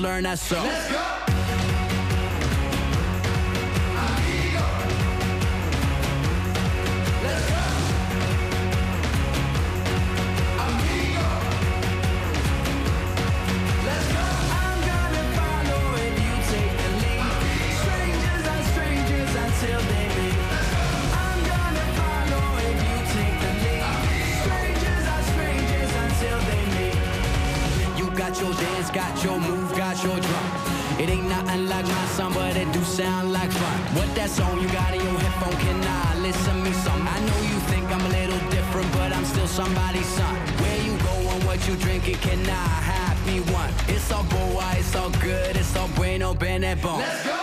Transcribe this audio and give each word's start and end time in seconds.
learn 0.00 0.24
that 0.24 0.38
song. 0.38 0.66
Let's 0.66 0.90
go! 0.90 1.29
Let's 46.82 47.26
go. 47.26 47.39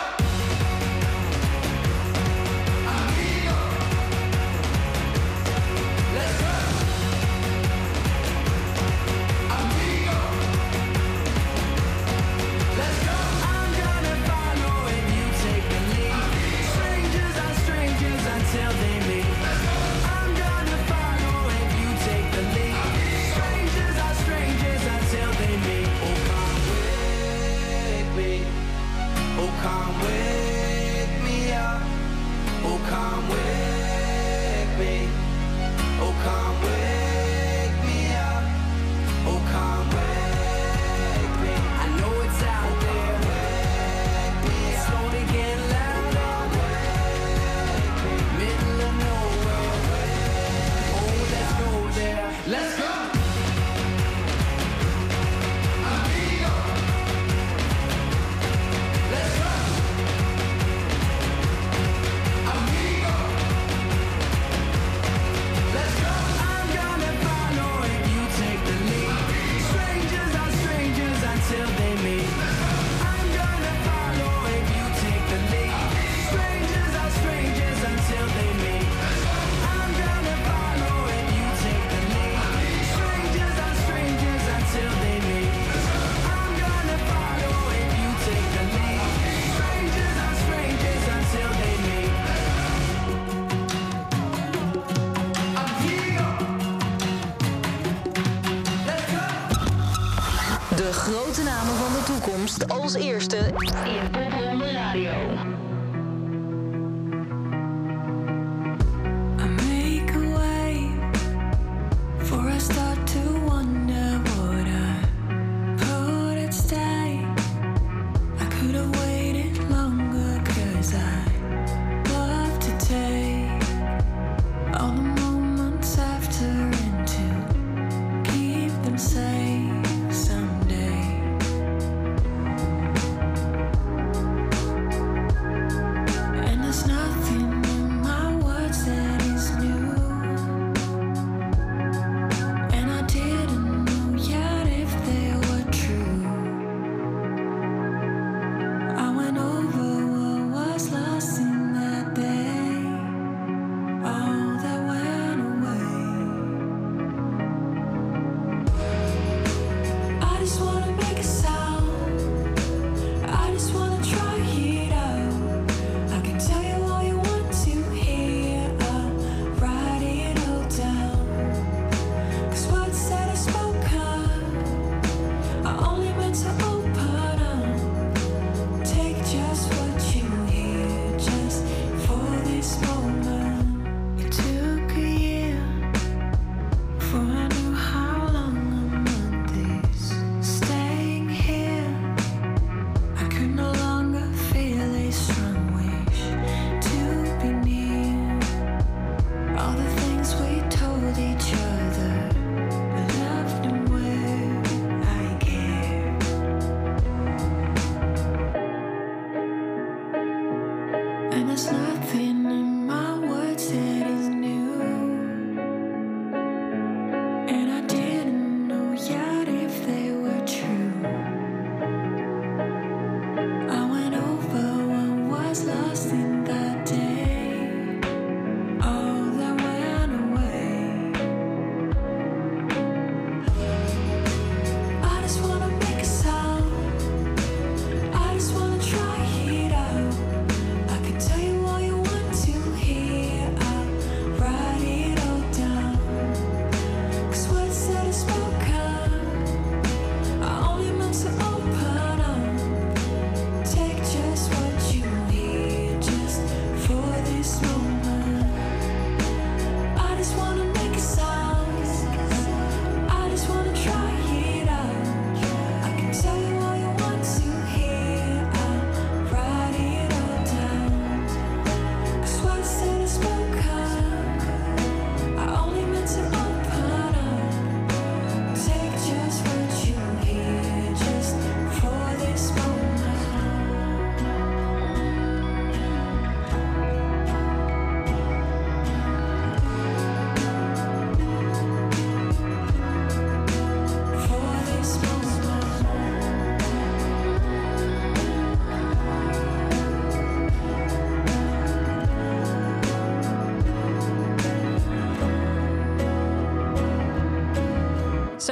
als 102.88 102.96
eerste. 102.96 103.38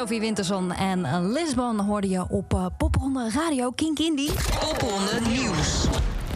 Sophie 0.05 0.19
Winterson 0.19 0.71
en 0.71 1.31
Lisbon 1.31 1.79
hoorde 1.79 2.09
je 2.09 2.29
op 2.29 2.53
uh, 2.53 2.65
Popronde 2.77 3.29
Radio 3.33 3.71
King 3.71 3.97
Indie. 3.99 4.31
Popronde 4.59 5.19
Nieuws. 5.29 5.85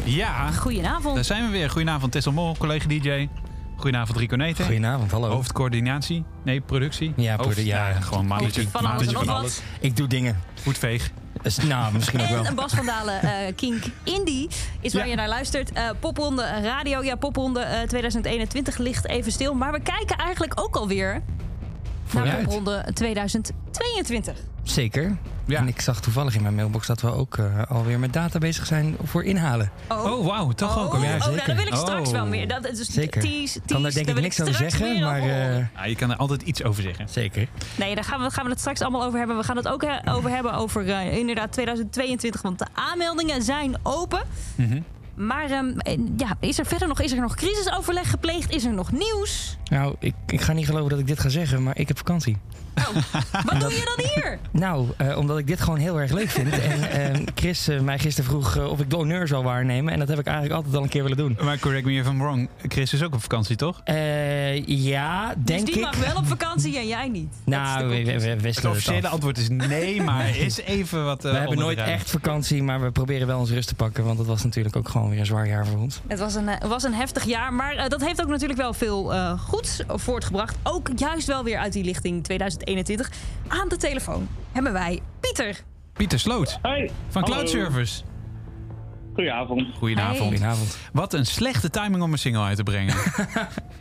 Ja, 0.04 0.52
Goedenavond. 0.52 1.16
daar 1.16 1.24
zijn 1.24 1.46
we 1.46 1.52
weer. 1.52 1.70
Goedenavond 1.70 2.12
Tessel 2.12 2.32
Mol, 2.32 2.56
collega 2.58 2.88
DJ. 2.88 3.28
Goedenavond 3.76 4.18
Rico 4.18 4.36
Neten. 4.36 4.66
Goedenavond, 4.66 5.12
hallo. 5.12 5.30
Hoofdcoördinatie? 5.30 6.24
Nee, 6.44 6.62
productie? 6.62 7.14
Ja, 7.16 7.36
Hoofd- 7.36 7.50
produ- 7.50 7.68
ja. 7.68 7.92
gewoon 7.92 8.26
mannetje. 8.26 8.68
Van 8.70 8.86
alles 8.86 9.08
van 9.12 9.26
wat. 9.26 9.62
Ik 9.80 9.96
doe 9.98 10.08
dingen. 10.08 10.40
Voetveeg. 10.54 11.12
Dus, 11.42 11.58
nou, 11.58 11.94
misschien 11.94 12.22
ook 12.22 12.28
wel. 12.30 12.46
En 12.46 12.56
Bas 12.56 12.74
van 12.74 12.86
Dalen, 12.86 13.22
eh 13.22 13.56
Kink 13.56 13.84
Indie, 14.04 14.50
is 14.82 14.94
waar 14.94 15.04
Ja. 15.04 15.10
je 15.10 15.16
naar 15.16 15.28
luistert. 15.28 15.72
Eh 15.72 15.90
Popronde 16.00 16.44
Radio, 16.62 17.04
ja, 17.04 17.16
Popronde 17.16 17.60
eh, 17.60 17.88
2021 17.88 18.78
ligt 18.78 19.08
even 19.08 19.32
stil. 19.32 19.54
Maar 19.54 19.72
we 19.72 19.80
kijken 19.82 20.18
eigenlijk 20.18 20.62
ook 20.62 20.76
alweer 20.76 21.22
naar 22.14 22.24
Vooruit. 22.26 22.46
Popronde 22.46 22.86
2022. 22.94 24.38
Zeker. 24.64 25.18
Ja. 25.46 25.58
En 25.60 25.68
ik 25.68 25.82
zag 25.82 26.02
toevallig 26.02 26.36
in 26.36 26.42
mijn 26.42 26.56
mailbox 26.56 26.88
dat 26.88 27.02
we 27.02 27.12
ook 27.14 27.38
eh, 27.38 27.46
alweer 27.70 28.00
met 28.00 28.14
data 28.14 28.40
bezig 28.40 28.66
zijn 28.66 28.96
voor 29.04 29.24
inhalen. 29.24 29.72
Oh, 29.88 30.26
wauw, 30.26 30.52
toch 30.52 30.80
ook 30.80 30.88
Oh, 30.88 30.94
alweer. 30.94 31.10
ja, 31.10 31.16
oh, 31.16 31.22
nou, 31.26 31.36
daar 31.46 31.56
wil 31.56 31.68
ik 31.68 31.76
straks 31.76 32.08
Oh. 32.08 32.14
wel 32.14 32.26
meer. 32.26 32.48
Dat 32.48 32.68
is 32.68 32.78
dus 32.78 32.92
Zeker. 32.92 33.22
Tease, 33.22 33.60
kan 33.66 33.82
daar 33.82 33.92
tease, 33.92 33.94
denk 33.96 34.08
daar 34.08 34.16
ik 34.18 34.22
niks 34.22 34.42
over 34.42 34.54
zeggen, 34.54 35.00
maar... 35.00 35.20
eh, 35.22 35.58
Ja, 35.58 35.86
je 35.86 35.96
kan 35.96 36.12
er 36.12 36.18
altijd 36.18 36.42
iets 36.42 36.64
over 36.64 36.84
zeggen. 36.84 37.10
zeker. 37.10 37.48
Nee, 37.76 37.96
daar 37.96 38.04
gaan 38.04 38.22
we, 38.22 38.32
gaan 38.32 38.44
we 38.44 38.50
het 38.50 38.60
straks 38.60 38.82
allemaal 38.82 39.04
over 39.04 39.18
hebben. 39.20 39.38
We 39.38 39.44
gaan 39.44 39.58
het 39.58 39.68
ook 39.68 39.84
eh, 39.84 40.16
over 40.16 40.30
hebben 40.30 40.54
over 40.54 40.88
inderdaad 41.12 41.52
2022. 41.52 42.42
Want 42.42 42.60
de 42.60 42.66
aanmeldingen 42.74 43.44
zijn 43.44 43.76
open. 43.84 44.22
Mhm. 44.56 44.82
Maar 45.20 45.52
ehm, 45.52 45.74
ja, 46.18 46.38
is 46.40 46.60
er 46.60 46.66
verder 46.66 46.88
nog, 46.88 47.02
is 47.02 47.12
er 47.12 47.22
nog 47.22 47.36
crisisoverleg 47.36 48.10
gepleegd? 48.10 48.52
Is 48.52 48.66
er 48.66 48.74
nog 48.74 48.92
nieuws? 48.92 49.58
Nou, 49.70 49.96
ik, 50.00 50.14
ik 50.28 50.42
ga 50.42 50.54
niet 50.54 50.66
geloven 50.66 50.90
dat 50.90 51.00
ik 51.00 51.08
dit 51.08 51.20
ga 51.20 51.30
zeggen, 51.30 51.64
maar 51.64 51.78
ik 51.78 51.88
heb 51.88 51.98
vakantie. 51.98 52.38
Wat 53.46 53.60
doe 53.60 53.70
je 53.72 53.92
dan 53.96 54.06
hier? 54.14 54.38
Nou, 54.52 54.88
eh, 54.98 55.18
omdat 55.18 55.38
ik 55.38 55.48
dit 55.48 55.62
gewoon 55.62 55.80
heel 55.80 56.00
erg 56.00 56.12
leuk 56.12 56.30
vind. 56.30 56.60
en 56.60 56.92
eh, 57.14 57.22
Chris 57.36 57.68
eh, 57.68 57.80
mij 57.80 58.00
gisteren 58.00 58.30
vroeg 58.30 58.58
of 58.70 58.80
ik 58.80 58.90
de 58.90 58.96
honneur 58.96 59.28
zou 59.28 59.44
waarnemen. 59.44 59.94
En 59.94 60.00
dat 60.00 60.08
heb 60.08 60.20
ik 60.20 60.26
eigenlijk 60.26 60.56
altijd 60.56 60.76
al 60.76 60.84
een 60.84 60.90
keer 60.90 61.02
willen 61.02 61.18
doen. 61.18 61.38
Maar 61.44 61.60
correct 61.60 61.86
me 61.86 61.92
if 61.94 62.08
I'm 62.08 62.18
wrong. 62.20 62.50
Chris 62.68 62.94
is 62.94 63.04
ook 63.04 63.14
op 63.14 63.22
vakantie, 63.22 63.56
toch? 63.56 63.82
Eh, 63.84 64.66
ja, 64.68 65.34
denk 65.38 65.60
dus 65.60 65.64
die 65.64 65.74
ik. 65.76 65.82
mag 65.82 65.96
wel 65.96 66.16
op 66.16 66.28
vakantie 66.28 66.78
en 66.78 66.88
jij 66.88 67.08
niet. 67.08 67.34
Nou, 67.46 67.80
de 67.82 67.88
we, 67.88 67.96
we, 67.96 68.04
conclusie. 68.12 68.38
we 68.42 68.48
Het 68.48 68.66
officiële 68.66 69.08
af. 69.08 69.14
antwoord 69.14 69.38
is 69.38 69.50
nee, 69.50 70.02
maar 70.02 70.38
is 70.38 70.58
even 70.62 71.06
wat. 71.06 71.26
eh, 71.26 71.32
We 71.32 71.38
hebben 71.38 71.58
nooit 71.58 71.78
echt 71.80 72.10
vakantie, 72.10 72.64
maar 72.64 72.82
we 72.82 72.92
proberen 72.92 73.28
wel 73.28 73.40
ons 73.40 73.50
rust 73.52 73.68
te 73.68 73.76
pakken. 73.76 74.04
Want 74.04 74.18
het 74.18 74.28
was 74.28 74.44
natuurlijk 74.44 74.76
ook 74.76 74.90
gewoon 74.90 75.10
weer 75.10 75.20
een 75.20 75.26
zwaar 75.26 75.48
jaar 75.48 75.66
voor 75.68 75.80
ons. 75.80 76.02
Het 76.08 76.20
was 76.20 76.36
een, 76.36 76.50
was 76.68 76.84
een 76.84 76.94
heftig 76.94 77.24
jaar, 77.24 77.54
maar 77.54 77.90
dat 77.90 78.02
heeft 78.06 78.22
ook 78.22 78.28
natuurlijk 78.30 78.60
wel 78.60 78.74
veel 78.74 79.14
eh, 79.14 79.40
goeds 79.40 79.82
voortgebracht. 79.88 80.56
Ook 80.64 80.90
juist 80.96 81.28
wel 81.28 81.44
weer 81.44 81.58
uit 81.58 81.74
die 81.74 81.84
lichting 81.84 82.24
2021. 82.24 82.69
Aan 83.48 83.70
de 83.70 83.78
telefoon 83.78 84.28
hebben 84.52 84.74
wij 84.74 85.00
Pieter. 85.20 85.56
Pieter 85.94 86.20
Sloot 86.20 86.60
Hey. 86.62 86.92
van 87.10 87.22
Hallo. 87.22 87.36
Cloud 87.36 87.50
Service. 87.50 88.02
Goedenavond. 89.14 89.68
Goedenavond. 89.78 90.18
Hey. 90.20 90.28
Goedenavond. 90.28 90.78
Wat 90.94 91.14
een 91.14 91.26
slechte 91.26 91.70
timing 91.70 92.04
om 92.04 92.12
een 92.12 92.18
single 92.18 92.42
uit 92.44 92.58
te 92.58 92.64
brengen. 92.64 92.96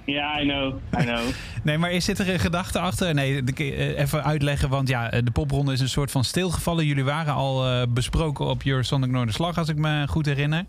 Ja, 0.07 0.41
I 0.41 0.45
know. 0.49 0.75
I 1.01 1.05
know. 1.05 1.21
nee, 1.65 1.79
maar 1.79 1.91
is 1.93 2.05
zit 2.05 2.19
er 2.19 2.29
een 2.33 2.39
gedachte 2.39 2.79
achter? 2.79 3.15
Nee, 3.15 3.43
de- 3.45 3.75
eh, 3.75 3.99
even 3.99 4.25
uitleggen, 4.25 4.69
want 4.69 4.89
ja, 4.89 5.11
eh, 5.11 5.21
de 5.25 5.31
popronde 5.31 5.73
is 5.73 5.81
een 5.81 5.89
soort 5.89 6.11
van 6.11 6.25
stilgevallen. 6.25 6.87
Jullie 6.87 7.05
waren 7.05 7.35
al 7.35 7.67
eh, 7.67 7.83
besproken 7.89 8.47
op 8.47 8.63
Eurosonic 8.65 9.11
Noorderslag, 9.11 9.59
als 9.59 9.69
ik 9.69 9.77
me 9.77 10.07
goed 10.09 10.27
herinner. 10.27 10.65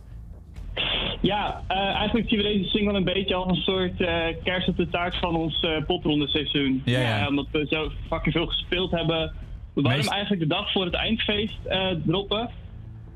Ja, 1.21 1.61
eh, 1.67 1.77
eigenlijk 1.77 2.29
zien 2.29 2.37
we 2.37 2.43
deze 2.43 2.69
single 2.69 2.93
een 2.97 3.03
beetje 3.03 3.35
als 3.35 3.57
een 3.57 3.63
soort 3.63 4.01
eh 4.01 4.25
kerst 4.43 4.67
op 4.67 4.77
de 4.77 4.89
taart 4.89 5.15
van 5.15 5.35
ons 5.35 5.59
eh 5.63 5.85
popronde 5.85 6.27
seizoen. 6.27 6.81
Ja, 6.85 6.99
ja. 6.99 7.27
omdat 7.27 7.47
we 7.51 7.65
zo 7.69 7.91
fucking 8.09 8.33
veel 8.35 8.47
gespeeld 8.47 8.91
hebben. 8.91 9.33
We 9.73 9.81
Meest- 9.81 10.03
hem 10.03 10.13
eigenlijk 10.13 10.41
de 10.41 10.47
dag 10.47 10.71
voor 10.71 10.85
het 10.85 10.93
eindfeest 10.93 11.57
eh, 11.65 11.87
droppen. 12.05 12.49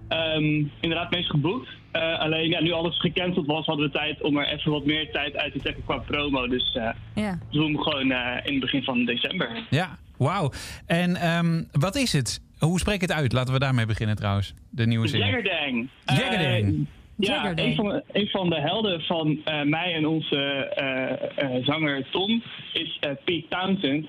Ehm, 0.07 0.63
inderdaad, 0.79 1.11
meest 1.11 1.29
geboekt. 1.29 1.67
Eh, 1.91 2.19
alleen 2.19 2.49
ja, 2.49 2.61
nu 2.61 2.71
alles 2.71 2.99
gecanceld 2.99 3.45
was, 3.45 3.65
hadden 3.65 3.85
we 3.85 3.91
tijd 3.91 4.21
om 4.21 4.37
er 4.37 4.47
even 4.47 4.71
wat 4.71 4.85
meer 4.85 5.11
tijd 5.11 5.35
uit 5.37 5.53
te 5.53 5.59
trekken 5.59 5.83
qua 5.83 5.97
promo. 5.97 6.47
Dus 6.47 6.75
eh 6.75 6.89
Ja. 7.15 7.31
we 7.51 7.57
doen 7.57 7.65
hem 7.73 7.81
gewoon 7.81 8.11
eh, 8.11 8.35
in 8.43 8.51
het 8.51 8.59
begin 8.61 8.83
van 8.83 9.05
december. 9.05 9.49
Ja, 9.69 9.97
wauw. 10.17 10.51
En 10.85 11.15
ehm, 11.15 11.63
wat 11.71 11.95
is 11.95 12.13
het? 12.13 12.41
Hoe 12.59 12.79
spreek 12.79 12.95
ik 12.95 13.01
het 13.01 13.11
uit? 13.11 13.33
Laten 13.33 13.53
we 13.53 13.59
daarmee 13.59 13.85
beginnen 13.85 14.15
trouwens. 14.15 14.53
De 14.69 14.85
nieuwe 14.87 15.07
single. 15.07 15.29
Jaggerdang. 15.29 15.89
Jaggerdang. 16.05 16.87
Ja, 17.17 17.51
een 17.55 17.75
van, 17.75 18.01
een 18.11 18.27
van 18.27 18.49
de 18.49 18.59
helden 18.59 19.01
van 19.01 19.41
eh, 19.43 19.61
mij 19.61 19.93
en 19.93 20.05
onze 20.05 20.35
eh, 20.75 21.55
eh, 21.55 21.65
zanger 21.65 22.09
Tom 22.11 22.43
is 22.73 22.97
eh, 22.99 23.11
Pete 23.23 23.47
Townsend. 23.49 24.07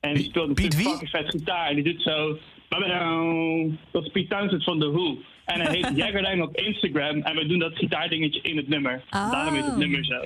En 0.00 0.14
die 0.14 0.24
speelt 0.24 0.54
Piet 0.54 0.76
wie? 0.76 0.84
fucking 0.84 1.10
vet 1.10 1.28
gitaar. 1.28 1.68
En 1.68 1.74
die 1.74 1.84
doet 1.84 2.02
zo... 2.02 2.38
Dat 3.90 4.04
is 4.04 4.10
Pete 4.12 4.28
Townsend 4.28 4.64
van 4.64 4.78
The 4.78 4.90
Who. 4.90 5.18
En 5.44 5.60
hij 5.60 5.74
heet 5.74 5.96
Jaggerdang 6.02 6.42
op 6.42 6.56
Instagram. 6.56 7.22
En 7.22 7.36
we 7.36 7.46
doen 7.46 7.58
dat 7.58 7.76
gitaardingetje 7.76 8.40
in 8.40 8.56
het 8.56 8.68
nummer. 8.68 9.02
Oh. 9.10 9.30
Daarom 9.32 9.54
is 9.54 9.64
het 9.64 9.76
nummer 9.76 10.04
zo. 10.04 10.20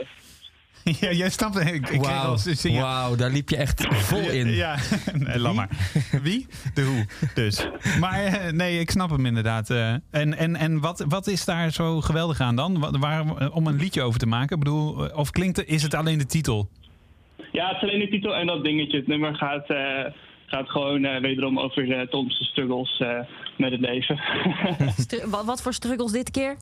Ja, 1.00 1.12
jij 1.12 1.30
snapt 1.30 1.54
het. 1.54 1.66
Ik, 1.68 1.74
ik 1.74 1.82
kreeg 1.82 1.98
al 2.00 2.06
Wauw, 2.06 2.30
eens 2.32 2.44
een 2.46 2.56
signaal. 2.56 2.82
Wauw, 2.82 3.16
daar 3.16 3.30
liep 3.30 3.48
je 3.48 3.56
echt 3.56 3.86
vol 3.86 4.30
in. 4.30 4.50
Ja, 4.50 4.76
nee, 5.12 5.38
laat 5.38 5.54
maar. 5.54 5.68
Wie? 6.22 6.46
De 6.74 6.82
hoe, 6.82 7.06
dus. 7.34 7.66
Maar 8.00 8.24
eh, 8.24 8.52
nee, 8.52 8.78
ik 8.78 8.90
snap 8.90 9.10
hem 9.10 9.26
inderdaad. 9.26 9.70
eh. 9.70 9.92
en 10.10 10.36
en, 10.36 10.56
en 10.56 10.80
wat, 10.80 11.04
wat 11.08 11.26
is 11.26 11.44
daar 11.44 11.70
zo 11.72 12.00
geweldig 12.00 12.40
aan 12.40 12.56
dan? 12.56 12.98
Waar, 13.00 13.36
eh, 13.36 13.56
om 13.56 13.66
een 13.66 13.76
liedje 13.76 14.02
over 14.02 14.18
te 14.18 14.26
maken? 14.26 14.56
Ik 14.56 14.62
bedoel, 14.64 14.92
of 15.14 15.30
klinkt 15.30 15.64
is 15.66 15.82
het 15.82 15.94
alleen 15.94 16.18
de 16.18 16.26
titel? 16.26 16.68
Ja, 17.52 17.66
het 17.68 17.76
is 17.76 17.82
alleen 17.82 18.00
de 18.00 18.08
titel 18.08 18.34
en 18.34 18.46
dat 18.46 18.64
dingetje. 18.64 18.96
Het 18.96 19.06
nummer 19.06 19.34
gaat, 19.34 19.70
eh, 19.70 20.12
gaat 20.46 20.68
gewoon 20.68 21.04
eh, 21.04 21.20
wederom 21.20 21.58
over 21.58 21.92
eh, 21.92 22.06
Tom's 22.08 22.48
struggles 22.50 22.98
eh, 22.98 23.18
met 23.58 23.70
het 23.70 23.80
leven. 23.80 24.20
Wat 25.44 25.62
voor 25.62 25.72
struggles 25.74 26.12
dit 26.12 26.30
keer? 26.30 26.56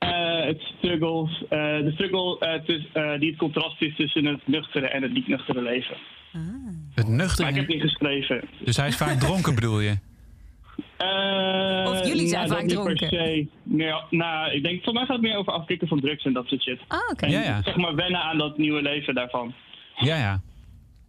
Eh, 0.00 0.44
het 0.46 0.60
struggles, 0.78 1.42
eh, 1.48 1.58
de 1.58 1.90
struggle 1.94 2.38
eh, 2.38 2.62
tuss- 2.64 2.92
eh, 2.92 3.18
die 3.18 3.28
het 3.30 3.38
contrast 3.38 3.82
is 3.82 3.96
tussen 3.96 4.24
het 4.24 4.40
nuchtere 4.46 4.86
en 4.88 5.02
het 5.02 5.12
niet-nuchtere 5.12 5.62
leven. 5.62 5.96
Het 6.94 7.08
Maar 7.38 7.48
ik 7.48 7.54
heb 7.54 7.68
niet 7.68 7.80
geschreven. 7.80 8.40
Dus 8.64 8.76
hij 8.76 8.88
is 8.88 8.96
vaak 8.96 9.18
dronken, 9.26 9.54
bedoel 9.54 9.80
je? 9.80 9.98
Eh, 10.96 11.90
Of 11.90 12.06
jullie 12.06 12.28
zijn 12.28 12.48
nou, 12.48 12.60
vaak 12.60 12.68
dat 12.68 12.76
niet 12.86 12.86
per 12.86 12.96
dronken. 13.08 13.08
se. 13.18 13.46
Meer, 13.62 14.04
nou, 14.10 14.50
ik 14.52 14.62
denk, 14.62 14.84
voor 14.84 14.92
mij 14.92 15.02
gaat 15.04 15.12
het 15.16 15.20
meer 15.24 15.36
over 15.36 15.52
afkicken 15.52 15.88
van 15.88 16.00
drugs 16.00 16.24
en 16.24 16.32
dat 16.32 16.46
soort 16.46 16.62
shit. 16.62 16.80
Ah, 16.88 16.98
oké. 17.10 17.26
Ja, 17.26 17.40
ja. 17.42 17.62
zeg 17.62 17.76
maar 17.76 17.94
wennen 17.94 18.20
aan 18.20 18.38
dat 18.38 18.58
nieuwe 18.58 18.82
leven 18.82 19.14
daarvan. 19.14 19.54
Ja, 19.96 20.16
ja. 20.16 20.40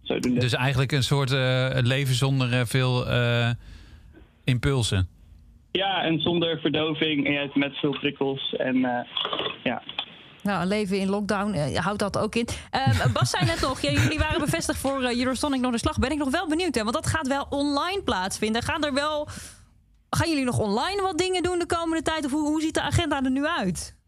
Zodoende. 0.01 0.39
Dus 0.39 0.53
eigenlijk 0.53 0.91
een 0.91 1.03
soort 1.03 1.31
eh, 1.31 1.69
leven 1.81 2.15
zonder 2.15 2.53
eh, 2.53 2.61
veel 2.65 3.07
eh, 3.09 3.49
impulsen. 4.43 5.07
Ja, 5.71 6.03
en 6.03 6.19
zonder 6.19 6.59
verdoving 6.59 7.25
en 7.25 7.33
juist 7.33 7.55
met 7.55 7.77
veel 7.77 7.97
prikkels. 7.99 8.55
En 8.55 8.85
eh, 8.85 9.05
ja. 9.63 9.81
Nou, 10.43 10.61
een 10.61 10.67
leven 10.67 10.99
in 10.99 11.09
lockdown 11.09 11.53
eh, 11.53 11.75
houdt 11.75 11.99
dat 11.99 12.17
ook 12.17 12.35
in. 12.35 12.47
Ehm, 12.71 13.11
Bas 13.13 13.29
zei 13.29 13.45
net 13.45 13.61
nog, 13.61 13.81
ja, 13.81 13.91
jullie 13.91 14.19
waren 14.19 14.39
bevestigd 14.39 14.79
voor 14.79 15.01
eh, 15.01 15.19
Eurosonic 15.19 15.61
Noorderslag. 15.61 15.99
Ben 15.99 16.11
ik 16.11 16.17
nog 16.17 16.31
wel 16.31 16.47
benieuwd, 16.47 16.75
hè? 16.75 16.81
want 16.83 16.95
dat 16.95 17.07
gaat 17.07 17.27
wel 17.27 17.45
online 17.49 18.01
plaatsvinden. 18.03 18.61
Gaan, 18.61 18.83
er 18.83 18.93
wel, 18.93 19.27
gaan 20.09 20.29
jullie 20.29 20.45
nog 20.45 20.59
online 20.59 21.01
wat 21.01 21.17
dingen 21.17 21.43
doen 21.43 21.59
de 21.59 21.65
komende 21.65 22.03
tijd? 22.03 22.25
Of 22.25 22.31
hoe, 22.31 22.47
hoe 22.47 22.61
ziet 22.61 22.73
de 22.73 22.81
agenda 22.81 23.23
er 23.23 23.31
nu 23.31 23.45
uit? 23.45 23.99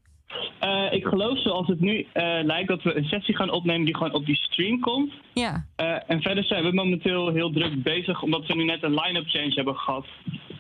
Ik 0.92 1.06
geloof 1.06 1.42
zoals 1.42 1.68
het 1.68 1.80
nu 1.80 2.08
lijkt 2.44 2.68
dat 2.68 2.84
we 2.84 2.96
een 2.96 3.04
sessie 3.04 3.36
gaan 3.36 3.50
opnemen 3.50 3.86
die 3.86 3.96
gewoon 3.96 4.14
op 4.14 4.26
die 4.26 4.36
stream 4.36 4.80
komt. 4.80 5.14
Ja, 5.34 5.66
en 6.08 6.22
verder 6.22 6.44
zijn 6.44 6.64
we 6.64 6.74
momenteel 6.74 7.30
heel 7.30 7.52
druk 7.52 7.84
bezig, 7.84 8.22
omdat 8.22 8.48
we 8.48 8.56
nu 8.56 8.64
net 8.64 8.84
een 8.84 8.94
line-up 8.94 9.28
change 9.28 9.54
hebben 9.54 9.76
gehad. 9.76 10.06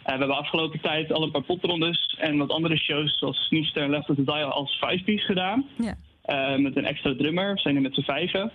Eh, 0.03 0.13
we 0.13 0.19
hebben 0.19 0.37
afgelopen 0.37 0.79
tijd 0.81 1.11
al 1.11 1.23
een 1.23 1.31
paar 1.31 1.41
potrondes 1.43 2.15
en 2.19 2.37
wat 2.37 2.49
andere 2.49 2.77
shows, 2.77 3.17
zoals 3.19 3.37
Sneester 3.45 3.83
en 3.83 3.89
Left 3.89 4.09
of 4.09 4.15
the 4.15 4.23
Dial, 4.23 4.51
als 4.51 4.77
five-piece 4.87 5.25
gedaan. 5.25 5.65
ja. 5.79 5.95
Eh, 6.23 6.57
met 6.57 6.75
een 6.77 6.85
extra 6.85 7.15
drummer. 7.17 7.53
We 7.53 7.59
zijn 7.59 7.73
nu 7.75 7.81
met 7.81 7.93
z'n 7.93 8.01
vijven. 8.01 8.51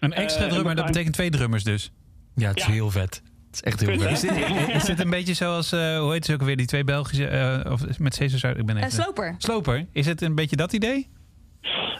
Een 0.00 0.12
extra 0.12 0.44
Eh, 0.44 0.50
drummer, 0.50 0.74
dat 0.74 0.86
betekent 0.86 1.14
twee 1.14 1.30
drummers 1.30 1.64
dus. 1.64 1.90
Ja, 2.34 2.48
het 2.48 2.56
is 2.56 2.66
Ja. 2.66 2.72
heel 2.72 2.90
vet. 2.90 3.22
Het 3.46 3.54
is 3.54 3.60
echt 3.62 3.80
heel 3.80 3.98
vet. 3.98 4.10
Is 4.10 4.20
dit, 4.20 4.74
is 4.74 4.84
dit 4.84 5.00
een 5.00 5.10
beetje 5.10 5.34
zoals, 5.34 5.72
eh, 5.72 5.98
hoe 5.98 6.12
heet 6.12 6.24
ze 6.24 6.32
ook 6.32 6.42
weer, 6.42 6.56
die 6.56 6.66
twee 6.66 6.84
Belgische, 6.84 7.26
eh, 7.26 7.72
of 7.72 7.98
met 7.98 8.14
Cesar 8.14 8.38
Zuid, 8.38 8.58
ik 8.58 8.66
ben 8.66 8.76
even... 8.76 8.90
sloper. 8.90 9.34
Sloper, 9.38 9.86
is 9.92 10.06
het 10.06 10.20
een 10.22 10.34
beetje 10.34 10.56
dat 10.56 10.72
idee? 10.72 11.08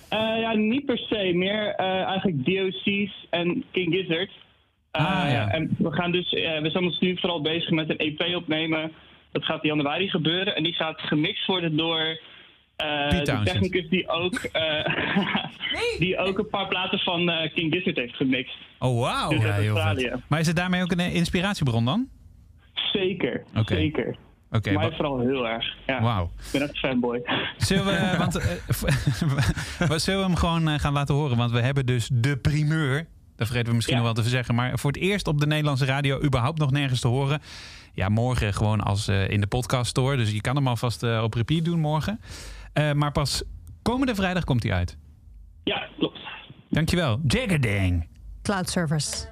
Eh, 0.08 0.40
ja, 0.40 0.52
niet 0.54 0.84
per 0.86 0.98
se. 0.98 1.32
Meer 1.34 1.74
eh, 1.74 1.86
eigenlijk 1.86 2.44
DOC's 2.44 3.26
en 3.30 3.64
King 3.70 3.94
Gizzard. 3.94 4.30
Eh, 4.98 5.22
Ah, 5.22 5.30
ja. 5.30 5.48
En 5.50 5.74
we 5.78 5.92
gaan 5.92 6.12
dus, 6.12 6.32
eh, 6.32 6.60
we 6.60 6.70
zijn 6.70 6.84
ons 6.84 6.98
nu 6.98 7.18
vooral 7.18 7.40
bezig 7.42 7.70
met 7.70 7.90
een 7.90 7.98
EP 7.98 8.34
opnemen. 8.36 8.92
Dat 9.32 9.44
gaat 9.44 9.62
in 9.62 9.68
januari 9.68 10.08
gebeuren. 10.08 10.56
En 10.56 10.62
die 10.62 10.72
gaat 10.72 11.00
gemixt 11.00 11.46
worden 11.46 11.76
door 11.76 12.18
eh, 12.76 13.08
Piet 13.08 13.26
de 13.26 13.40
technicus 13.44 13.88
die 13.88 14.08
ook, 14.08 14.34
eh, 14.34 14.84
die 15.98 16.18
ook 16.18 16.38
een 16.38 16.48
paar 16.48 16.68
platen 16.68 16.98
van 16.98 17.30
eh, 17.30 17.52
King 17.54 17.72
Gizzard 17.74 17.96
heeft 17.96 18.16
gemixt. 18.16 18.56
Oh, 18.78 19.00
wauw. 19.00 19.28
Dus 19.30 19.42
Ja. 19.42 19.48
Australië. 19.56 20.12
Maar 20.28 20.40
is 20.40 20.46
het 20.46 20.56
daarmee 20.56 20.82
ook 20.82 20.90
een 20.92 21.00
eh, 21.00 21.14
inspiratiebron 21.14 21.84
dan? 21.84 22.08
Zeker, 22.92 23.42
zeker. 23.64 24.16
Oké, 24.50 24.70
Mij 24.72 24.88
wa- 24.88 24.94
vooral 24.96 25.18
heel 25.20 25.48
erg. 25.48 25.74
Ja. 25.86 26.02
wauw. 26.02 26.24
Ik 26.24 26.52
ben 26.52 26.62
echt 26.62 26.78
fanboy. 26.78 27.22
Zullen 27.56 27.84
we, 27.84 28.14
want, 28.18 28.36
eh, 28.36 29.96
zullen 29.98 30.20
we 30.20 30.26
hem 30.26 30.36
gewoon 30.36 30.68
eh, 30.68 30.78
gaan 30.78 30.92
laten 30.92 31.14
horen? 31.14 31.36
Want 31.36 31.50
we 31.50 31.60
hebben 31.60 31.86
dus 31.86 32.10
de 32.12 32.36
primeur 32.36 33.06
Dat 33.36 33.46
vergeten 33.46 33.68
we 33.68 33.74
misschien 33.74 33.96
Ja. 33.96 34.02
nog 34.02 34.14
wel 34.14 34.22
te 34.24 34.30
zeggen. 34.30 34.54
Maar 34.54 34.78
voor 34.78 34.92
het 34.92 35.00
eerst 35.00 35.26
op 35.28 35.40
de 35.40 35.46
Nederlandse 35.46 35.84
radio 35.84 36.22
überhaupt 36.22 36.58
nog 36.58 36.70
nergens 36.70 37.00
te 37.00 37.08
horen. 37.08 37.40
Ja, 37.92 38.08
morgen 38.08 38.54
gewoon 38.54 38.80
als 38.80 39.08
eh, 39.08 39.28
in 39.30 39.40
de 39.40 39.46
podcast 39.46 39.90
store. 39.90 40.16
Dus 40.16 40.30
je 40.30 40.40
kan 40.40 40.56
hem 40.56 40.68
alvast 40.68 41.02
eh, 41.02 41.22
op 41.22 41.34
repeat 41.34 41.64
doen 41.64 41.80
morgen. 41.80 42.20
Eh, 42.72 42.92
maar 42.92 43.12
pas 43.12 43.42
komende 43.82 44.14
vrijdag 44.14 44.44
komt 44.44 44.62
hij 44.62 44.72
uit. 44.72 44.96
Ja, 45.64 45.88
klopt. 45.98 46.18
Dankjewel. 46.70 47.20
Jaggerdang. 47.26 48.06
Cloud 48.42 48.70
service. 48.70 49.26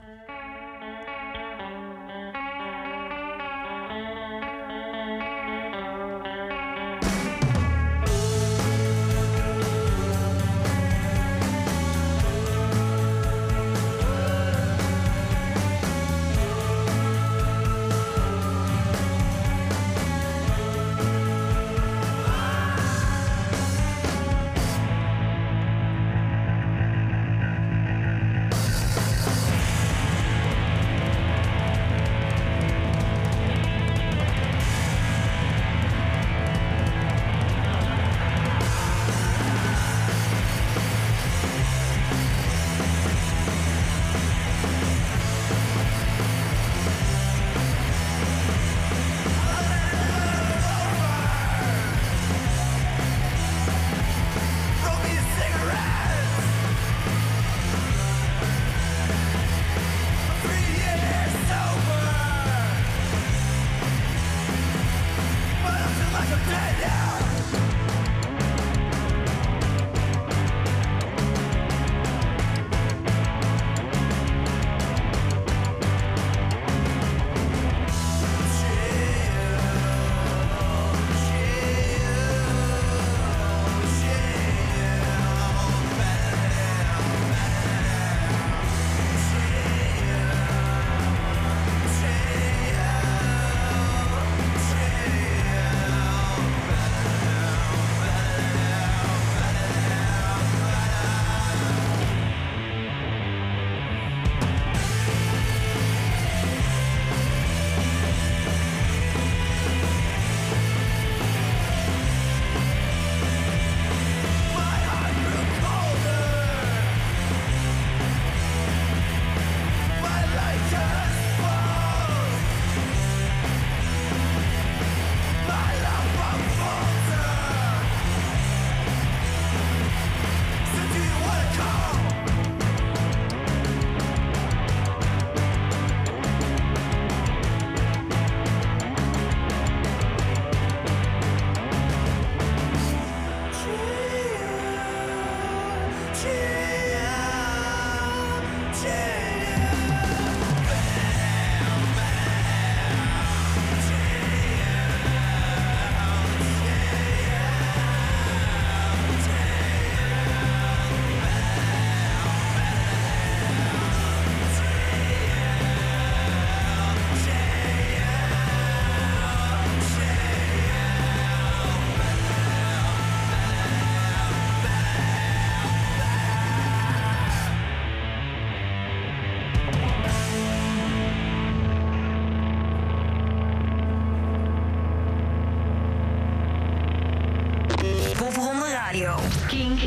Popronde 66.24 67.13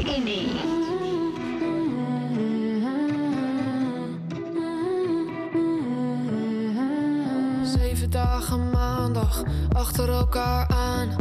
Indie. 0.06 0.50
Zeven 7.64 8.10
dagen 8.10 8.70
maandag 8.70 9.44
achter 9.72 10.10
elkaar 10.10 10.68
aan. 10.68 11.16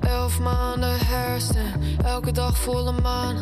Elf 0.00 0.40
maanden 0.40 0.98
herfst 0.98 1.50
en 1.54 1.80
elke 2.04 2.32
dag 2.32 2.58
volle 2.58 2.92
maan. 3.02 3.36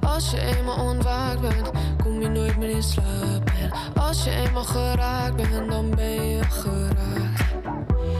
Als 0.00 0.30
je 0.30 0.40
eenmaal 0.40 0.84
ontwaakt 0.84 1.40
bent, 1.40 1.70
kom 2.02 2.20
je 2.20 2.28
nooit 2.28 2.56
meer 2.56 2.70
in 2.70 2.82
slaap. 2.82 3.50
En 3.60 3.72
als 4.02 4.24
je 4.24 4.30
eenmaal 4.30 4.64
geraakt 4.64 5.36
bent, 5.36 5.70
dan 5.70 5.90
ben 5.90 6.28
je 6.28 6.42
geraakt. 6.42 7.46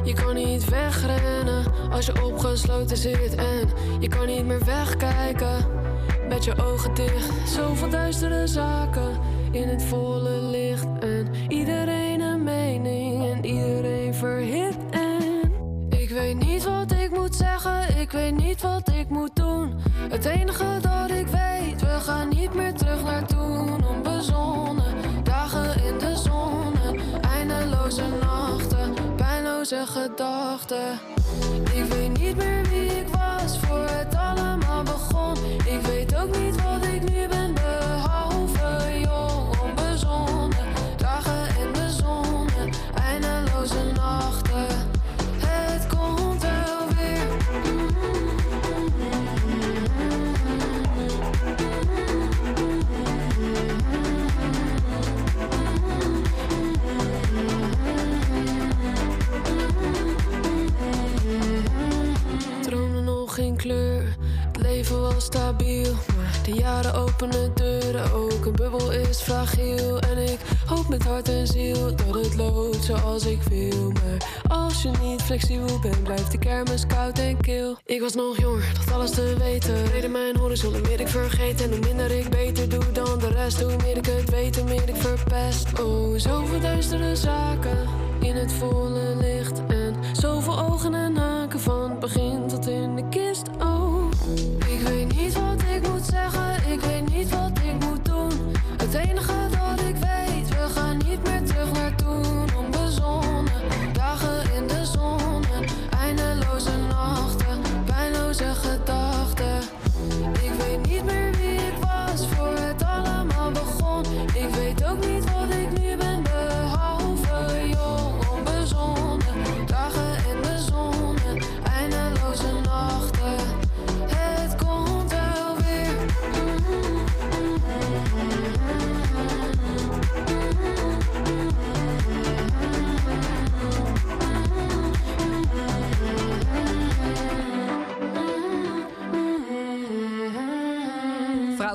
Je 0.04 0.12
kan 0.12 0.34
niet 0.34 0.68
wegrennen 0.68 1.64
als 1.90 2.06
je 2.06 2.24
opgesloten 2.24 2.96
zit. 2.96 3.34
En 3.34 3.68
je 4.00 4.08
kan 4.08 4.26
niet 4.26 4.46
meer 4.46 4.64
wegkijken 4.64 5.77
met 6.28 6.44
je 6.44 6.62
ogen 6.62 6.94
dicht. 6.94 7.48
Zoveel 7.48 7.88
duistere 7.88 8.46
zaken 8.46 9.18
in 9.50 9.68
het 9.68 9.82
volle 9.82 10.42
licht. 10.42 10.86
En 11.00 11.28
iedereen 11.48 12.20
een 12.20 12.42
mening 12.42 13.32
en 13.32 13.44
iedereen 13.44 14.14
verhit. 14.14 14.76
En 14.90 15.52
ik 15.88 16.10
weet 16.10 16.38
niet 16.38 16.64
wat 16.64 16.92
ik 16.92 17.10
moet 17.10 17.34
zeggen, 17.34 18.00
ik 18.00 18.10
weet 18.10 18.36
niet 18.36 18.62
wat 18.62 18.88
ik 18.88 19.08
moet 19.08 19.36
doen. 19.36 19.74
Het 20.08 20.24
enige 20.24 20.78
dat 20.80 21.10
ik 21.10 21.26
weet, 21.26 21.80
we 21.80 22.00
gaan 22.00 22.28
niet 22.28 22.54
meer 22.54 22.72
terug 22.74 23.04
naar 23.04 23.26
toen. 23.26 23.86
Onbezonnen, 23.86 24.94
dagen 25.22 25.84
in 25.84 25.98
de 25.98 26.16
zon, 26.16 26.72
eindeloze 27.20 28.02
nachten, 28.20 28.94
pijnloze 29.16 29.84
gedachten. 29.86 30.98
Ik 31.72 31.84
weet 31.84 32.18
niet 32.18 32.36
meer 32.36 32.62
wie 32.70 32.86
ik 32.86 33.06
was 33.08 33.58
voor 33.58 33.86
het 33.88 34.14
allemaal. 34.14 34.67
Ik 35.70 35.80
weet 35.80 36.16
ook 36.16 36.38
niet 36.38 36.62
wat 36.62 36.84
ik 36.84 37.10
nu 37.10 37.28
ben, 37.28 37.54
behalve 37.54 39.00
jong, 39.00 39.60
onbezonnen. 39.60 40.66
Dagen 40.96 41.48
in 41.62 41.72
de 41.72 42.68
eindeloze 42.94 43.92
nachten. 43.94 44.66
Het 45.36 45.86
komt 45.86 46.42
wel 46.42 46.88
weer. 46.96 47.26
Droomde 62.62 63.00
nog 63.00 63.34
geen 63.34 63.56
kleur, 63.56 64.16
het 64.46 64.56
leven 64.56 65.00
was 65.00 65.24
stabiel. 65.24 65.47
De 66.48 66.54
jaren 66.54 66.94
openen 66.94 67.50
deuren 67.54 68.12
ook. 68.12 68.44
Een 68.44 68.52
bubbel 68.52 68.92
is 68.92 69.20
fragiel 69.20 69.98
en 69.98 70.18
ik 70.18 70.38
hoop 70.66 70.88
met 70.88 71.04
hart 71.04 71.28
en 71.28 71.46
ziel 71.46 71.96
dat 71.96 72.14
het 72.14 72.36
loopt 72.36 72.84
zoals 72.84 73.26
ik 73.26 73.42
wil. 73.42 73.90
Maar 73.90 74.44
als 74.48 74.82
je 74.82 74.90
niet 75.02 75.22
flexibel 75.22 75.78
bent, 75.80 76.02
blijft 76.02 76.32
de 76.32 76.38
kermis 76.38 76.86
koud 76.86 77.18
en 77.18 77.40
kil. 77.40 77.76
Ik 77.84 78.00
was 78.00 78.14
nog 78.14 78.38
jong, 78.38 78.62
dacht 78.74 78.92
alles 78.92 79.10
te 79.10 79.34
weten. 79.38 79.86
Reden 79.86 80.12
mijn 80.12 80.36
horizon, 80.36 80.72
hoe 80.72 80.80
meer 80.80 81.00
ik 81.00 81.08
vergeet. 81.08 81.62
En 81.62 81.70
hoe 81.70 81.78
minder 81.78 82.10
ik 82.10 82.28
beter 82.28 82.68
doe 82.68 82.92
dan 82.92 83.18
de 83.18 83.28
rest. 83.28 83.62
Hoe 83.62 83.76
meer 83.82 83.96
ik 83.96 84.06
het 84.06 84.30
weet, 84.30 84.64
meer 84.64 84.88
ik 84.88 84.96
verpest. 84.96 85.80
Oh, 85.80 86.18
zoveel 86.18 86.60
duistere 86.60 87.16
zaken 87.16 87.78
in 88.20 88.36
het 88.36 88.52
volle 88.52 89.16
licht. 89.16 89.60
En 89.66 89.94
zoveel 90.12 90.58
ogen 90.58 90.94
en 90.94 91.17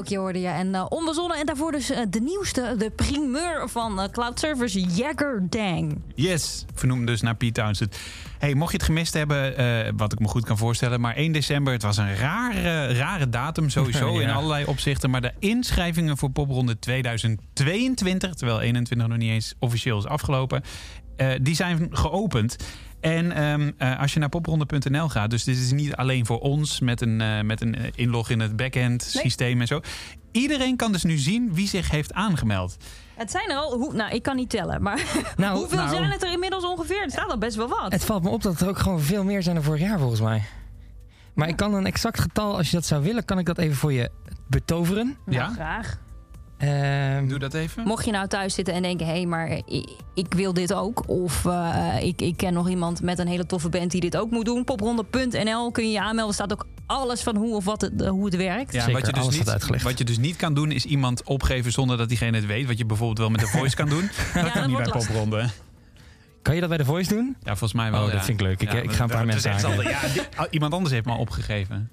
Vrouwtje 0.04 0.18
hoorde 0.18 0.40
je. 0.40 0.48
En 0.48 0.76
eh, 0.76 0.86
onbezonnen. 0.90 1.38
En 1.38 1.46
daarvoor 1.46 1.72
dus 1.72 1.90
eh, 1.90 2.02
de 2.10 2.22
nieuwste, 2.22 2.76
de 2.78 2.90
primeur 2.90 3.70
van 3.70 4.02
eh, 4.02 4.10
Cloud 4.12 4.40
Service, 4.40 4.82
Jagger 4.82 5.42
Dang. 5.50 6.02
Yes, 6.16 6.66
vernoemd 6.74 7.08
dus 7.08 7.22
naar 7.22 7.36
Pete 7.36 7.62
Townsend. 7.62 7.96
Hey, 8.44 8.54
mocht 8.54 8.72
je 8.72 8.78
het 8.78 8.86
gemist 8.86 9.14
hebben, 9.14 9.58
eh, 9.58 9.92
wat 9.96 10.12
ik 10.14 10.20
me 10.20 10.28
goed 10.28 10.46
kan 10.46 10.58
voorstellen, 10.58 11.02
maar 11.02 11.16
1 11.16 11.32
december, 11.32 11.74
het 11.74 11.82
was 11.82 11.98
een 11.98 12.16
rare, 12.16 12.94
rare 12.94 13.30
datum 13.30 13.70
sowieso 13.70 14.18
in 14.20 14.30
allerlei 14.30 14.66
opzichten. 14.66 15.10
Maar 15.10 15.22
de 15.22 15.34
inschrijvingen 15.40 16.18
voor 16.18 16.30
Popronde 16.30 16.80
2022, 16.80 18.34
terwijl 18.34 18.62
21 18.62 19.08
nog 19.08 19.18
niet 19.18 19.32
eens 19.32 19.56
officieel 19.60 19.98
is 19.98 20.06
afgelopen, 20.06 20.64
eh, 21.16 21.28
die 21.42 21.56
zijn 21.56 21.88
geopend. 21.92 22.56
En 23.04 23.32
ehm, 23.32 23.72
eh, 23.78 24.00
als 24.00 24.14
je 24.14 24.20
naar 24.20 24.30
popronde.nl 24.30 25.10
gaat, 25.10 25.30
dus 25.30 25.44
dit 25.44 25.58
is 25.58 25.72
niet 25.72 25.96
alleen 25.96 26.26
voor 26.26 26.40
ons 26.40 26.80
met 26.80 27.02
een, 27.02 27.22
eh, 27.22 27.42
met 27.42 27.62
een 27.62 27.76
eh, 27.76 27.90
inlog 27.96 28.30
in 28.30 28.40
het 28.40 28.56
backend 28.56 29.12
Nee. 29.14 29.24
systeem 29.24 29.62
en 29.62 29.68
zo. 29.68 29.82
Iedereen 30.32 30.76
kan 30.76 30.92
dus 30.92 31.04
nu 31.04 31.18
zien 31.18 31.54
wie 31.54 31.68
zich 31.68 31.92
heeft 31.92 32.14
aangemeld. 32.14 32.78
Het 33.16 33.32
zijn 33.32 33.50
er 33.50 33.56
al, 33.56 33.74
hoe, 33.78 33.94
nou 33.94 34.12
ik 34.16 34.24
kan 34.24 34.36
niet 34.36 34.50
tellen, 34.50 34.82
maar 34.82 35.02
Nou, 35.38 35.58
hoeveel 35.58 35.78
nou, 35.78 35.90
zijn 35.90 36.12
het 36.12 36.24
er 36.24 36.32
inmiddels 36.32 36.64
ongeveer? 36.66 37.02
Het 37.02 37.12
staat 37.12 37.30
al 37.32 37.38
best 37.38 37.56
wel 37.56 37.68
wat. 37.68 37.92
Het 37.92 38.06
valt 38.06 38.24
me 38.24 38.30
op 38.30 38.42
dat 38.42 38.62
er 38.62 38.68
ook 38.68 38.80
gewoon 38.80 39.02
veel 39.02 39.24
meer 39.24 39.44
zijn 39.44 39.56
dan 39.56 39.64
vorig 39.64 39.82
jaar 39.82 40.00
volgens 40.00 40.22
mij. 40.22 40.44
Maar 41.34 41.48
ik 41.48 41.56
kan 41.56 41.74
een 41.74 41.86
exact 41.86 42.20
getal, 42.20 42.58
als 42.58 42.70
je 42.70 42.76
dat 42.76 42.86
zou 42.86 43.04
willen, 43.04 43.26
kan 43.26 43.40
ik 43.40 43.46
dat 43.46 43.58
even 43.58 43.76
voor 43.76 43.94
je 43.94 44.10
betoveren. 44.48 45.18
Ja? 45.26 45.50
graag. 45.50 46.00
Ehm, 46.68 47.28
Doe 47.28 47.40
dat 47.40 47.54
even. 47.54 47.84
Mocht 47.84 48.06
je 48.06 48.12
nou 48.12 48.28
thuis 48.28 48.54
zitten 48.54 48.74
en 48.74 48.82
denken, 48.82 49.08
hé, 49.08 49.26
maar 49.26 49.50
ik, 49.66 49.90
ik 50.14 50.34
wil 50.34 50.54
dit 50.54 50.74
ook. 50.74 51.04
Of 51.10 51.46
eh, 51.46 51.96
ik, 52.02 52.22
ik 52.22 52.38
ken 52.38 52.54
nog 52.54 52.70
iemand 52.70 53.02
met 53.02 53.20
een 53.20 53.28
hele 53.28 53.46
toffe 53.46 53.70
band 53.70 53.92
die 53.92 54.02
dit 54.02 54.18
ook 54.18 54.32
moet 54.32 54.46
doen. 54.46 54.64
Popronde.nl 54.64 55.72
kun 55.72 55.84
je 55.86 55.92
je 55.92 56.02
aanmelden. 56.02 56.34
staat 56.34 56.52
ook 56.52 56.66
alles 56.86 57.22
van 57.22 57.36
hoe 57.36 57.56
of 57.56 57.66
wat 57.66 57.82
het, 57.82 58.02
eh, 58.02 58.10
hoe 58.10 58.26
het 58.26 58.36
werkt. 58.36 58.74
Ja, 58.74 58.80
Zeker, 58.84 59.00
wat, 59.02 59.06
je 59.06 59.14
dus 59.14 59.30
niet, 59.70 59.84
wat 59.84 59.98
je 59.98 60.04
dus 60.04 60.18
niet 60.18 60.36
kan 60.36 60.54
doen, 60.54 60.72
is 60.72 60.86
iemand 60.86 61.24
opgeven 61.24 61.72
zonder 61.72 61.98
dat 61.98 62.10
diegene 62.10 62.38
het 62.38 62.46
weet. 62.46 62.68
Wat 62.68 62.78
je 62.78 62.86
bijvoorbeeld 62.86 63.18
wel 63.20 63.30
met 63.30 63.40
de 63.40 63.48
voice 63.48 63.76
kan 63.76 63.90
doen. 63.90 64.02
dat 64.34 64.44
dat 64.44 64.52
kan 64.52 64.68
niet 64.68 64.78
bij 64.78 64.86
lastig. 64.86 65.08
popronde. 65.12 65.50
kan 66.42 66.54
je 66.56 66.60
dat 66.60 66.70
bij 66.70 66.78
de 66.78 66.86
Voice 66.86 67.10
doen? 67.14 67.36
Ja, 67.40 67.50
volgens 67.56 67.74
mij 67.74 67.92
wel. 67.92 68.00
Oh, 68.00 68.06
dat 68.06 68.16
ja. 68.16 68.24
vind 68.24 68.40
ik 68.40 68.46
leuk. 68.46 68.62
Ik- 68.62 68.84
ik 68.84 68.92
ga 68.92 69.04
een 69.04 69.10
paar 69.10 69.18
dat 69.18 69.26
mensen 69.26 69.54
altijd- 69.54 69.90
ja, 70.14 70.22
oh, 70.44 70.46
iemand 70.50 70.74
anders 70.74 70.94
heeft 70.94 71.06
me 71.06 71.14
opgegeven. 71.16 71.90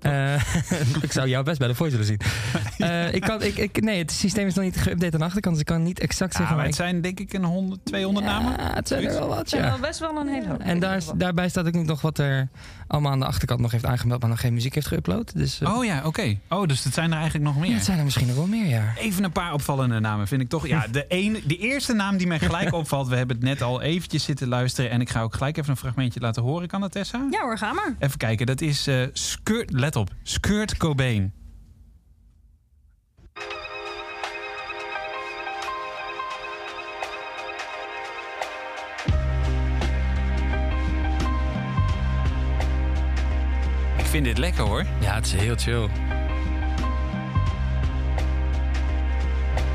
Eh, 0.00 0.34
ik 1.02 1.12
zou 1.12 1.28
jou 1.28 1.44
best 1.44 1.58
bij 1.58 1.68
de 1.68 1.74
Voice 1.74 1.96
willen 1.96 2.06
zien. 2.06 2.20
Eh, 2.78 3.14
ik 3.14 3.20
kan, 3.20 3.42
ik, 3.42 3.56
ik, 3.56 3.80
nee, 3.82 3.98
het 3.98 4.12
systeem 4.12 4.46
is 4.46 4.54
nog 4.54 4.64
niet 4.64 4.76
geüpdate 4.88 5.12
aan 5.12 5.18
de 5.18 5.24
achterkant, 5.24 5.54
dus 5.54 5.60
ik 5.60 5.66
kan 5.66 5.82
niet 5.82 6.00
exact 6.00 6.32
Ja, 6.32 6.38
zeggen. 6.38 6.44
maar 6.46 6.56
maar 6.56 6.66
het 6.66 6.74
zijn 6.74 7.00
denk 7.00 7.20
ik 7.20 7.32
een 7.32 7.44
100, 7.44 7.80
200 7.84 8.26
ik- 8.26 8.32
namen. 8.32 8.52
Ja, 8.58 8.74
het 8.74 8.88
zijn 8.88 9.04
er 9.04 9.12
wel 9.12 9.28
wat, 9.28 9.38
Het 9.38 9.48
zijn 9.48 9.62
ja. 9.62 9.68
wel 9.70 9.78
best 9.78 9.98
wel 10.00 10.16
een 10.16 10.28
hele 10.28 10.48
hoop. 10.48 10.58
En 10.60 10.78
daar, 10.80 11.02
daarbij 11.16 11.48
staat 11.48 11.66
ook 11.66 11.72
niet 11.74 11.86
nog 11.86 12.00
wat 12.00 12.18
er 12.18 12.48
allemaal 12.86 13.12
aan 13.12 13.18
de 13.18 13.24
achterkant 13.26 13.60
nog 13.60 13.70
heeft 13.70 13.84
aangemeld, 13.86 14.20
maar 14.20 14.30
nog 14.30 14.40
geen 14.40 14.54
muziek 14.54 14.74
heeft 14.74 14.94
geüpload. 14.94 15.32
Dus 15.34 15.60
eh, 15.60 15.76
Oh 15.76 15.84
ja, 15.84 16.02
oké. 16.04 16.38
Oh, 16.48 16.66
dus 16.66 16.84
het 16.84 16.94
zijn 16.94 17.10
er 17.10 17.16
eigenlijk 17.16 17.44
nog 17.44 17.54
ja, 17.54 17.60
meer. 17.60 17.74
het 17.74 17.84
zijn 17.84 17.98
er 17.98 18.04
misschien 18.04 18.26
nog 18.26 18.36
wel 18.36 18.46
meer, 18.46 18.66
ja. 18.66 18.92
Even 18.98 19.24
een 19.24 19.32
paar 19.32 19.52
opvallende 19.52 20.00
namen 20.00 20.26
vind 20.28 20.40
ik 20.40 20.48
toch. 20.48 20.66
Ja, 20.66 20.86
de, 20.90 21.06
ene, 21.22 21.40
de 21.46 21.56
eerste 21.56 21.92
naam 21.92 22.16
die 22.16 22.26
mij 22.26 22.38
gelijk 22.38 22.72
opvalt. 22.72 23.08
We 23.08 23.16
hebben 23.16 23.36
het 23.36 23.44
net 23.44 23.62
al 23.62 23.82
eventjes 23.82 24.24
zitten 24.24 24.48
luisteren. 24.48 24.90
En 24.90 25.00
ik 25.00 25.10
ga 25.10 25.22
ook 25.22 25.34
gelijk 25.34 25.56
even 25.56 25.70
een 25.70 25.76
fragmentje 25.76 26.20
laten 26.20 26.42
horen. 26.42 26.68
Kan 26.68 26.80
dat, 26.80 26.92
Tessa? 26.92 27.26
Ja 27.30 27.40
hoor, 27.42 27.58
ga 27.58 27.72
maar. 27.72 27.94
Even 27.98 28.18
kijken. 28.18 28.46
Dat 28.46 28.60
is 28.60 28.86
eh 28.86 29.02
Skirt... 29.12 29.72
Let 29.88 29.96
op. 29.96 30.10
Skirt 30.22 30.76
Cobain. 30.76 31.32
Ik 43.96 44.04
vind 44.04 44.24
dit 44.24 44.38
lekker 44.38 44.64
hoor. 44.64 44.84
Ja, 45.00 45.14
het 45.14 45.26
is 45.26 45.32
heel 45.32 45.56
chill. 45.56 45.88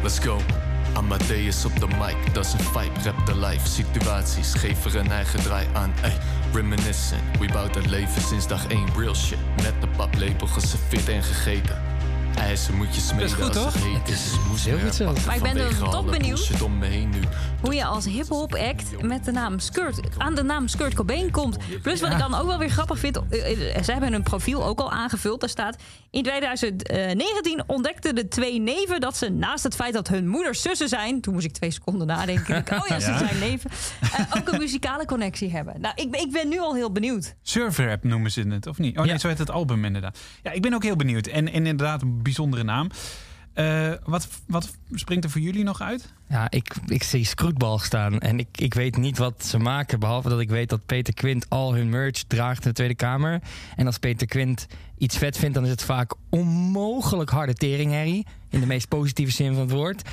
Let's 0.01 0.19
go. 0.19 0.62
Amadeus 0.93 1.65
op 1.65 1.79
de 1.79 1.87
mic, 1.87 2.33
dat 2.33 2.45
is 2.45 2.53
een 2.53 2.59
vibe, 2.59 2.99
rap 3.03 3.25
de 3.25 3.39
life. 3.39 3.67
Situaties, 3.67 4.53
geef 4.53 4.85
er 4.85 4.95
een 4.95 5.11
eigen 5.11 5.39
draai 5.39 5.67
aan. 5.73 5.93
Ey, 6.01 6.17
reminiscent, 6.53 7.21
we 7.39 7.47
bouwt 7.53 7.75
het 7.75 7.89
leven 7.89 8.21
sinds 8.21 8.47
dag 8.47 8.67
1, 8.67 8.85
real 8.97 9.15
shit. 9.15 9.37
Met 9.55 9.73
de 9.81 9.87
paplepel 9.87 10.47
geserveerd 10.47 11.09
en 11.09 11.23
gegeten. 11.23 11.92
IJzer 12.37 12.73
moet 12.73 12.95
je 12.95 13.01
smeden 13.01 13.27
Dat 13.29 13.37
is 13.39 13.45
goed, 13.45 13.53
het 13.53 13.63
toch? 13.63 13.83
heet 13.83 14.09
is. 14.09 14.31
Heel 14.65 14.79
goed 14.79 14.95
zo. 14.95 15.13
Maar 15.25 15.35
ik 15.35 15.41
ben 15.41 15.69
top 15.79 15.87
alle 15.93 16.03
benieuwd. 16.11 16.21
bullshit 16.35 16.61
om 16.61 16.77
me 16.77 16.85
heen 16.85 17.09
nu. 17.09 17.19
Hoe 17.61 17.73
je 17.75 17.85
als 17.85 18.05
hip-hop 18.05 18.55
act 18.55 19.01
met 19.01 19.25
de 19.25 19.31
naam 19.31 19.59
Skirt 19.59 19.99
aan 20.17 20.35
de 20.35 20.43
naam 20.43 20.67
Skirt 20.67 20.93
Cobain 20.93 21.31
komt. 21.31 21.57
Plus 21.81 22.01
wat 22.01 22.11
ik 22.11 22.17
dan 22.17 22.35
ook 22.35 22.47
wel 22.47 22.57
weer 22.57 22.69
grappig 22.69 22.99
vind. 22.99 23.19
eh, 23.29 23.75
eh, 23.75 23.83
Ze 23.83 23.91
hebben 23.91 24.11
hun 24.11 24.23
profiel 24.23 24.65
ook 24.65 24.79
al 24.79 24.91
aangevuld. 24.91 25.39
Daar 25.39 25.49
staat. 25.49 25.75
In 26.11 26.23
2019 26.23 27.63
ontdekten 27.67 28.15
de 28.15 28.27
twee 28.27 28.59
neven 28.59 29.01
dat 29.01 29.17
ze 29.17 29.29
naast 29.29 29.63
het 29.63 29.75
feit 29.75 29.93
dat 29.93 30.07
hun 30.07 30.27
moeders 30.27 30.61
zussen 30.61 30.89
zijn. 30.89 31.21
Toen 31.21 31.33
moest 31.33 31.45
ik 31.45 31.51
twee 31.53 31.71
seconden 31.71 32.07
nadenken. 32.07 32.55
Ik, 32.57 32.69
oh 32.71 32.87
ja, 32.87 32.99
ze 32.99 33.11
Ja. 33.11 33.17
zijn 33.17 33.39
neven. 33.39 33.69
eh, 34.01 34.19
ook 34.37 34.47
een 34.51 34.57
muzikale 34.59 35.05
connectie 35.05 35.51
hebben. 35.51 35.81
Nou, 35.81 35.93
ik, 35.95 36.11
ben- 36.11 36.19
ik 36.21 36.31
ben 36.31 36.49
nu 36.49 36.59
al 36.59 36.75
heel 36.75 36.91
benieuwd. 36.91 37.35
Surfer 37.41 37.87
Rap 37.87 38.03
noemen 38.03 38.31
ze 38.31 38.41
het, 38.41 38.67
of 38.67 38.77
niet? 38.77 38.97
Oh 38.97 39.03
nee, 39.03 39.11
Ja. 39.13 39.17
zo 39.19 39.27
heet 39.27 39.37
het 39.37 39.49
album 39.51 39.85
inderdaad. 39.85 40.17
Ja, 40.43 40.51
ik 40.51 40.61
ben 40.61 40.73
ook 40.73 40.83
heel 40.83 40.95
benieuwd. 40.95 41.27
En, 41.27 41.47
en 41.51 41.65
inderdaad 41.65 42.22
bijzondere 42.23 42.63
naam. 42.63 42.89
Eh, 43.53 43.91
wat, 44.03 44.27
wat 44.47 44.77
springt 44.91 45.23
er 45.23 45.29
voor 45.29 45.41
jullie 45.41 45.63
nog 45.63 45.81
uit? 45.81 46.13
Ja, 46.29 46.51
ik, 46.51 46.75
ik 46.87 47.03
zie 47.03 47.25
Scrootbal 47.25 47.79
staan 47.79 48.19
en 48.19 48.39
ik, 48.39 48.47
ik 48.55 48.73
weet 48.73 48.97
niet 48.97 49.17
wat 49.17 49.45
ze 49.45 49.57
maken. 49.57 49.99
Behalve 49.99 50.29
dat 50.29 50.39
ik 50.39 50.49
weet 50.49 50.69
dat 50.69 50.85
Peter 50.85 51.13
Quint 51.13 51.49
al 51.49 51.73
hun 51.73 51.89
merch 51.89 52.23
draagt 52.27 52.63
in 52.63 52.69
de 52.69 52.75
Tweede 52.75 52.95
Kamer. 52.95 53.41
En 53.75 53.85
als 53.85 53.97
Peter 53.97 54.27
Quint 54.27 54.67
iets 54.97 55.17
vet 55.17 55.37
vindt, 55.37 55.55
dan 55.55 55.63
is 55.63 55.69
het 55.69 55.83
vaak 55.83 56.13
onmogelijk 56.29 57.29
harde 57.29 57.53
teringherrie. 57.53 58.25
In 58.49 58.59
de 58.59 58.65
meest 58.65 58.87
positieve 58.87 59.31
zin 59.31 59.53
van 59.53 59.61
het 59.61 59.71
woord. 59.71 60.09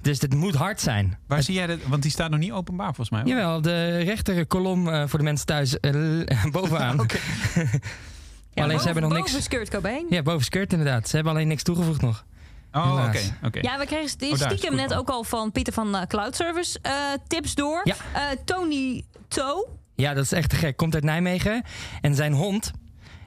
Dus 0.00 0.20
het 0.20 0.34
moet 0.34 0.54
hard 0.54 0.80
zijn. 0.80 1.18
Waar 1.26 1.42
zie 1.42 1.54
jij 1.54 1.66
dat? 1.66 1.78
Want 1.86 2.02
die 2.02 2.10
staat 2.10 2.30
nog 2.30 2.40
niet 2.40 2.52
openbaar 2.52 2.94
volgens 2.94 3.10
mij. 3.10 3.20
hoor. 3.20 3.30
Jawel, 3.30 3.60
de 3.60 3.98
rechter 3.98 4.46
kolom 4.46 4.88
eh, 4.88 5.06
voor 5.06 5.18
de 5.18 5.24
mensen 5.24 5.46
thuis 5.46 5.80
eh, 5.80 5.92
bovenaan. 6.52 6.96
Ja, 8.54 8.62
Alleen 8.62 8.78
ze 8.78 8.84
hebben 8.84 9.02
nog 9.02 9.12
boven 9.12 9.32
niks. 9.32 9.44
Skirt 9.44 9.68
Cobain. 9.70 10.06
Ja, 10.10 10.22
boven 10.22 10.44
skirt 10.44 10.72
inderdaad. 10.72 11.08
Ze 11.08 11.14
hebben 11.14 11.32
alleen 11.32 11.48
niks 11.48 11.62
toegevoegd 11.62 12.00
nog. 12.00 12.24
Oh, 12.72 13.06
oké. 13.44 13.58
Ja, 13.60 13.78
we 13.78 13.86
kregen 13.86 14.08
sti- 14.08 14.30
Oh, 14.30 14.36
stiekem 14.36 14.74
net 14.76 14.94
ook 14.94 15.08
al 15.08 15.24
van 15.24 15.52
Pieter 15.52 15.72
van 15.72 15.96
eh, 15.96 16.06
Cloud 16.06 16.36
Service 16.36 16.78
eh, 16.82 16.92
tips 17.26 17.54
door. 17.54 17.80
Ja. 17.84 17.94
Eh, 18.12 18.22
Tony 18.44 19.04
To. 19.28 19.68
Ja, 19.94 20.14
dat 20.14 20.24
is 20.24 20.32
echt 20.32 20.50
te 20.50 20.56
gek. 20.56 20.76
Komt 20.76 20.94
uit 20.94 21.04
Nijmegen. 21.04 21.62
En 22.00 22.14
zijn 22.14 22.32
hond 22.32 22.70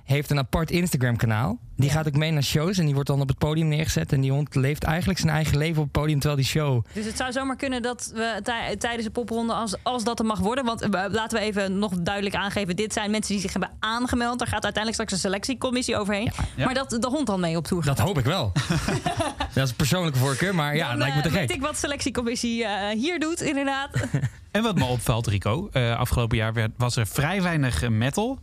heeft 0.05 0.29
een 0.29 0.37
apart 0.37 0.71
Instagram 0.71 1.17
kanaal. 1.17 1.57
Die 1.75 1.89
gaat 1.89 2.07
ook 2.07 2.15
mee 2.15 2.31
naar 2.31 2.43
shows 2.43 2.77
en 2.77 2.85
die 2.85 2.93
wordt 2.93 3.09
dan 3.09 3.21
op 3.21 3.27
het 3.27 3.37
podium 3.37 3.67
neergezet. 3.67 4.11
En 4.13 4.21
die 4.21 4.31
hond 4.31 4.55
leeft 4.55 4.83
eigenlijk 4.83 5.19
zijn 5.19 5.31
eigen 5.31 5.57
leven 5.57 5.77
op 5.77 5.83
het 5.83 5.91
podium 5.91 6.19
terwijl 6.19 6.41
die 6.41 6.49
show. 6.49 6.85
Dus 6.93 7.05
het 7.05 7.17
zou 7.17 7.31
zomaar 7.31 7.55
kunnen 7.55 7.81
dat 7.81 8.11
we 8.13 8.39
tij- 8.43 8.75
tijdens 8.75 9.03
de 9.03 9.11
popronde, 9.11 9.53
als, 9.53 9.75
als 9.83 10.03
dat 10.03 10.19
er 10.19 10.25
mag 10.25 10.39
worden. 10.39 10.65
Want 10.65 10.81
eh, 10.81 10.89
laten 11.09 11.37
we 11.39 11.43
even 11.43 11.79
nog 11.79 11.93
duidelijk 11.99 12.35
aangeven: 12.35 12.75
dit 12.75 12.93
zijn 12.93 13.11
mensen 13.11 13.31
die 13.33 13.41
zich 13.41 13.51
hebben 13.51 13.71
aangemeld. 13.79 14.41
Er 14.41 14.47
gaat 14.47 14.63
uiteindelijk 14.63 14.93
straks 14.93 15.11
een 15.11 15.29
selectiecommissie 15.29 15.97
overheen. 15.97 16.31
Ja. 16.55 16.65
Maar 16.65 16.73
dat 16.73 16.89
de 16.89 17.07
hond 17.07 17.27
dan 17.27 17.39
mee 17.39 17.57
op 17.57 17.67
tour 17.67 17.83
gaat. 17.83 17.97
Dat 17.97 18.05
hoop 18.05 18.17
ik 18.17 18.25
wel. 18.25 18.51
dat 19.53 19.63
is 19.63 19.69
een 19.69 19.75
persoonlijke 19.75 20.19
voorkeur, 20.19 20.55
maar 20.55 20.75
ja, 20.75 20.89
dan 20.89 20.97
lijkt 20.97 21.15
me 21.15 21.21
te 21.21 21.27
eh, 21.27 21.33
weet 21.33 21.47
gek. 21.47 21.55
ik 21.55 21.61
wat 21.61 21.71
de 21.71 21.77
selectiecommissie 21.77 22.65
eh, 22.65 22.99
hier 22.99 23.19
doet, 23.19 23.41
inderdaad. 23.41 23.89
En 24.51 24.63
wat 24.63 24.75
me 24.75 24.85
opvalt, 24.85 25.27
Rico, 25.27 25.69
eh, 25.71 25.97
afgelopen 25.97 26.37
jaar 26.37 26.53
werd, 26.53 26.71
was 26.77 26.95
er 26.95 27.07
vrij 27.07 27.41
weinig 27.41 27.89
metal. 27.89 28.39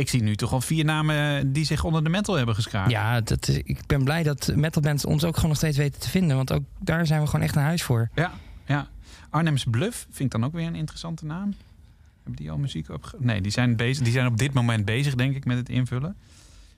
Ik 0.00 0.08
zie 0.08 0.22
nu 0.22 0.36
toch 0.36 0.52
al 0.52 0.60
vier 0.60 0.84
namen 0.84 1.52
die 1.52 1.64
zich 1.64 1.84
onder 1.84 2.04
de 2.04 2.10
metal 2.10 2.34
hebben 2.34 2.54
geschaard. 2.54 2.90
Ja, 2.90 3.20
dat, 3.20 3.48
is- 3.48 3.56
ik 3.64 3.86
ben 3.86 4.04
blij 4.04 4.22
dat 4.22 4.52
metalbands 4.54 5.04
ons 5.04 5.24
ook 5.24 5.34
gewoon 5.34 5.48
nog 5.48 5.58
steeds 5.58 5.76
weten 5.76 6.00
te 6.00 6.08
vinden. 6.08 6.36
Want 6.36 6.52
ook 6.52 6.62
daar 6.78 7.06
zijn 7.06 7.20
we 7.20 7.26
gewoon 7.26 7.44
echt 7.44 7.56
een 7.56 7.62
huis 7.62 7.82
voor. 7.82 8.08
Ja, 8.14 8.32
ja. 8.66 8.88
Arnhems 9.30 9.64
Bluff 9.70 10.06
vind 10.10 10.34
ik 10.34 10.40
dan 10.40 10.44
ook 10.44 10.52
weer 10.54 10.66
een 10.66 10.74
interessante 10.74 11.24
naam. 11.26 11.54
Hebben 12.22 12.42
die 12.42 12.50
al 12.50 12.58
muziek 12.58 12.88
op? 12.88 13.14
Nee, 13.18 13.40
die 13.40 13.52
zijn, 13.52 13.76
bezig, 13.76 14.02
die 14.04 14.12
zijn 14.12 14.26
op 14.26 14.38
dit 14.38 14.52
moment 14.52 14.84
bezig, 14.84 15.14
denk 15.14 15.36
ik, 15.36 15.44
met 15.44 15.56
het 15.56 15.68
invullen. 15.68 16.16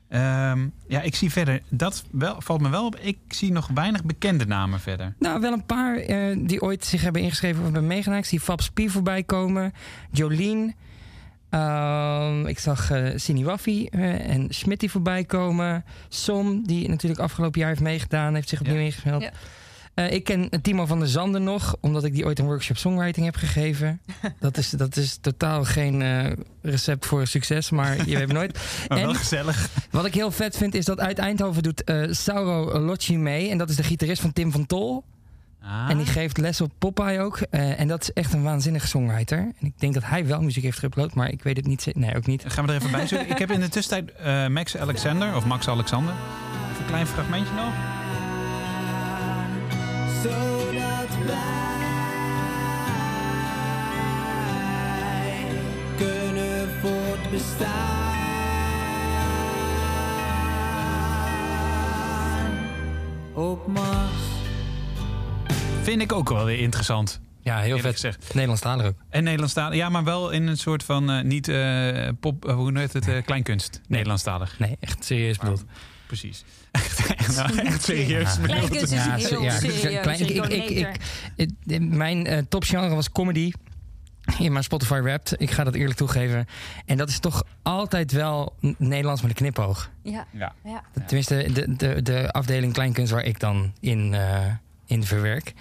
Ehm, 0.08 0.66
ja, 0.88 1.00
ik 1.02 1.14
zie 1.14 1.30
verder, 1.30 1.62
dat 1.68 2.04
wel, 2.10 2.40
valt 2.40 2.60
me 2.60 2.68
wel 2.68 2.86
op. 2.86 2.96
Ik 2.96 3.18
zie 3.28 3.52
nog 3.52 3.68
weinig 3.74 4.04
bekende 4.04 4.46
namen 4.46 4.80
verder. 4.80 5.14
Nou, 5.18 5.40
wel 5.40 5.52
een 5.52 5.66
paar 5.66 5.96
eh, 5.96 6.36
die 6.38 6.62
ooit 6.62 6.84
zich 6.84 7.02
hebben 7.02 7.22
ingeschreven 7.22 7.58
of 7.58 7.64
hebben 7.64 7.86
meegedaan. 7.86 8.18
Ik 8.18 8.24
zie 8.24 8.40
Fab 8.40 8.60
Spie 8.60 8.90
voorbij 8.90 9.22
komen. 9.22 9.72
Jolien. 10.10 10.74
Ehm, 11.52 12.46
ik 12.46 12.58
zag 12.58 12.90
eh 12.90 13.06
Sini 13.16 13.44
Waffi 13.44 13.86
eh, 13.86 14.28
en 14.28 14.46
Schmitty 14.48 14.88
voorbij 14.88 15.24
komen. 15.24 15.84
Som, 16.08 16.66
die 16.66 16.88
natuurlijk 16.88 17.20
afgelopen 17.20 17.60
jaar 17.60 17.68
heeft 17.68 17.80
meegedaan, 17.80 18.34
heeft 18.34 18.48
zich 18.48 18.60
opnieuw 18.60 18.76
Ja. 18.76 18.82
ingemeld. 18.82 19.22
Ja. 19.22 19.30
Eh, 19.94 20.12
ik 20.12 20.24
ken 20.24 20.48
Timo 20.62 20.86
van 20.86 20.98
der 20.98 21.08
Zanden 21.08 21.42
nog, 21.44 21.76
omdat 21.80 22.04
ik 22.04 22.12
die 22.14 22.24
ooit 22.24 22.38
een 22.38 22.44
workshop 22.44 22.76
songwriting 22.76 23.26
heb 23.26 23.34
gegeven. 23.36 24.00
dat, 24.40 24.56
is, 24.58 24.70
dat 24.70 24.96
is 24.96 25.18
totaal 25.20 25.64
geen 25.64 26.02
eh, 26.02 26.32
recept 26.62 27.06
voor 27.06 27.26
succes, 27.26 27.70
maar 27.70 28.08
je 28.08 28.18
weet 28.18 28.32
nooit. 28.32 28.58
Maar 28.88 28.98
wel 28.98 29.08
En- 29.08 29.14
gezellig. 29.16 29.68
Wat 29.90 30.04
ik 30.06 30.14
heel 30.14 30.30
vet 30.30 30.56
vind, 30.56 30.74
is 30.74 30.84
dat 30.84 31.00
uit 31.00 31.18
Eindhoven 31.18 31.62
doet 31.62 31.84
eh 31.84 32.02
Sauro 32.10 32.78
Locci 32.80 33.18
mee. 33.18 33.50
En 33.50 33.58
dat 33.58 33.70
is 33.70 33.76
de 33.76 33.82
gitarist 33.82 34.20
van 34.22 34.32
Tim 34.32 34.52
van 34.52 34.66
Tol. 34.66 35.04
Ah. 35.64 35.90
En 35.90 35.96
die 35.96 36.06
geeft 36.06 36.38
les 36.38 36.60
op 36.60 36.72
Popeye 36.78 37.20
ook. 37.20 37.38
Eh, 37.50 37.80
en 37.80 37.88
dat 37.88 38.02
is 38.02 38.12
echt 38.12 38.32
een 38.32 38.42
waanzinnige 38.42 38.86
songwriter. 38.86 39.38
En 39.38 39.66
ik 39.66 39.72
denk 39.78 39.94
dat 39.94 40.04
hij 40.04 40.26
wel 40.26 40.42
muziek 40.42 40.62
heeft 40.62 40.84
geüpload, 40.84 41.14
maar 41.14 41.30
ik 41.30 41.42
weet 41.42 41.56
het 41.56 41.66
niet. 41.66 41.86
Nee, 41.94 42.16
ook 42.16 42.26
niet. 42.26 42.44
Gaan 42.46 42.66
we 42.66 42.72
er 42.72 42.78
even 42.78 42.90
bij 42.90 43.06
zoeken. 43.06 43.30
Ik 43.30 43.38
heb 43.38 43.50
in 43.50 43.60
de 43.60 43.68
tussentijd 43.68 44.16
eh, 44.16 44.46
Max 44.46 44.76
Alexander, 44.76 45.36
of 45.36 45.44
Max 45.44 45.68
Alexander. 45.68 46.14
Even 46.70 46.80
een 46.80 46.86
klein 46.86 47.06
fragmentje 47.06 47.54
nog. 47.54 47.72
Zodat 50.22 51.26
wij 51.26 51.86
kunnen 55.96 56.68
voortbestaan 56.80 58.00
op 63.34 63.66
Mars. 63.66 64.31
Vind 65.82 66.02
ik 66.02 66.12
ook 66.12 66.28
wel 66.28 66.44
weer 66.44 66.58
interessant. 66.58 67.20
Ja, 67.40 67.58
heel 67.58 67.78
vet. 67.78 67.92
gezegd. 67.92 68.34
Nederlandstalig 68.34 68.86
ook. 68.86 68.94
En 69.10 69.24
Nederlandstalig. 69.24 69.76
Ja, 69.76 69.88
maar 69.88 70.04
wel 70.04 70.30
in 70.30 70.46
een 70.46 70.56
soort 70.56 70.82
van 70.84 71.10
eh, 71.10 71.22
niet 71.24 71.48
eh, 71.48 72.08
pop, 72.20 72.48
eh, 72.48 72.54
hoe 72.54 72.78
heet 72.78 72.92
het, 72.92 73.08
eh, 73.08 73.22
kleinkunst. 73.24 73.80
Nederlandstalig. 73.88 74.58
Nee, 74.58 74.76
echt 74.80 75.04
serieus 75.04 75.38
bedoeld. 75.38 75.64
Precies. 76.06 76.44
Echt, 76.72 77.06
echt, 77.16 77.36
nou, 77.36 77.58
echt 77.58 77.82
serieus. 77.84 78.36
Kleinkunst 78.42 78.82
is 78.82 78.90
Ja, 78.90 79.14
heel 79.14 79.42
ja, 79.42 79.50
serieus. 79.58 80.00
klein- 80.00 80.20
ik- 80.20 80.68
ik- 80.68 80.96
ik- 81.66 81.80
Mijn 81.80 82.26
eh, 82.26 82.38
topgenre 82.48 82.94
was 82.94 83.10
comedy. 83.10 83.52
In 84.38 84.52
mijn 84.52 84.64
Spotify 84.64 85.00
Wrapped. 85.00 85.34
Ik 85.38 85.50
ga 85.50 85.64
dat 85.64 85.74
eerlijk 85.74 85.96
toegeven. 85.96 86.46
En 86.86 86.96
dat 86.96 87.08
is 87.08 87.18
toch 87.18 87.42
altijd 87.62 88.12
wel 88.12 88.54
Nederlands 88.78 89.20
met 89.22 89.30
een 89.30 89.36
knipoog. 89.36 89.90
Ja. 90.02 90.26
Ja. 90.30 90.52
Ja. 90.64 90.82
Tenminste, 91.06 91.46
de, 91.52 91.76
de, 91.76 92.02
de 92.02 92.30
afdeling 92.32 92.72
kleinkunst 92.72 93.12
waar 93.12 93.24
ik 93.24 93.40
dan 93.40 93.72
in, 93.80 94.14
eh, 94.14 94.46
in 94.86 95.04
verwerk. 95.04 95.52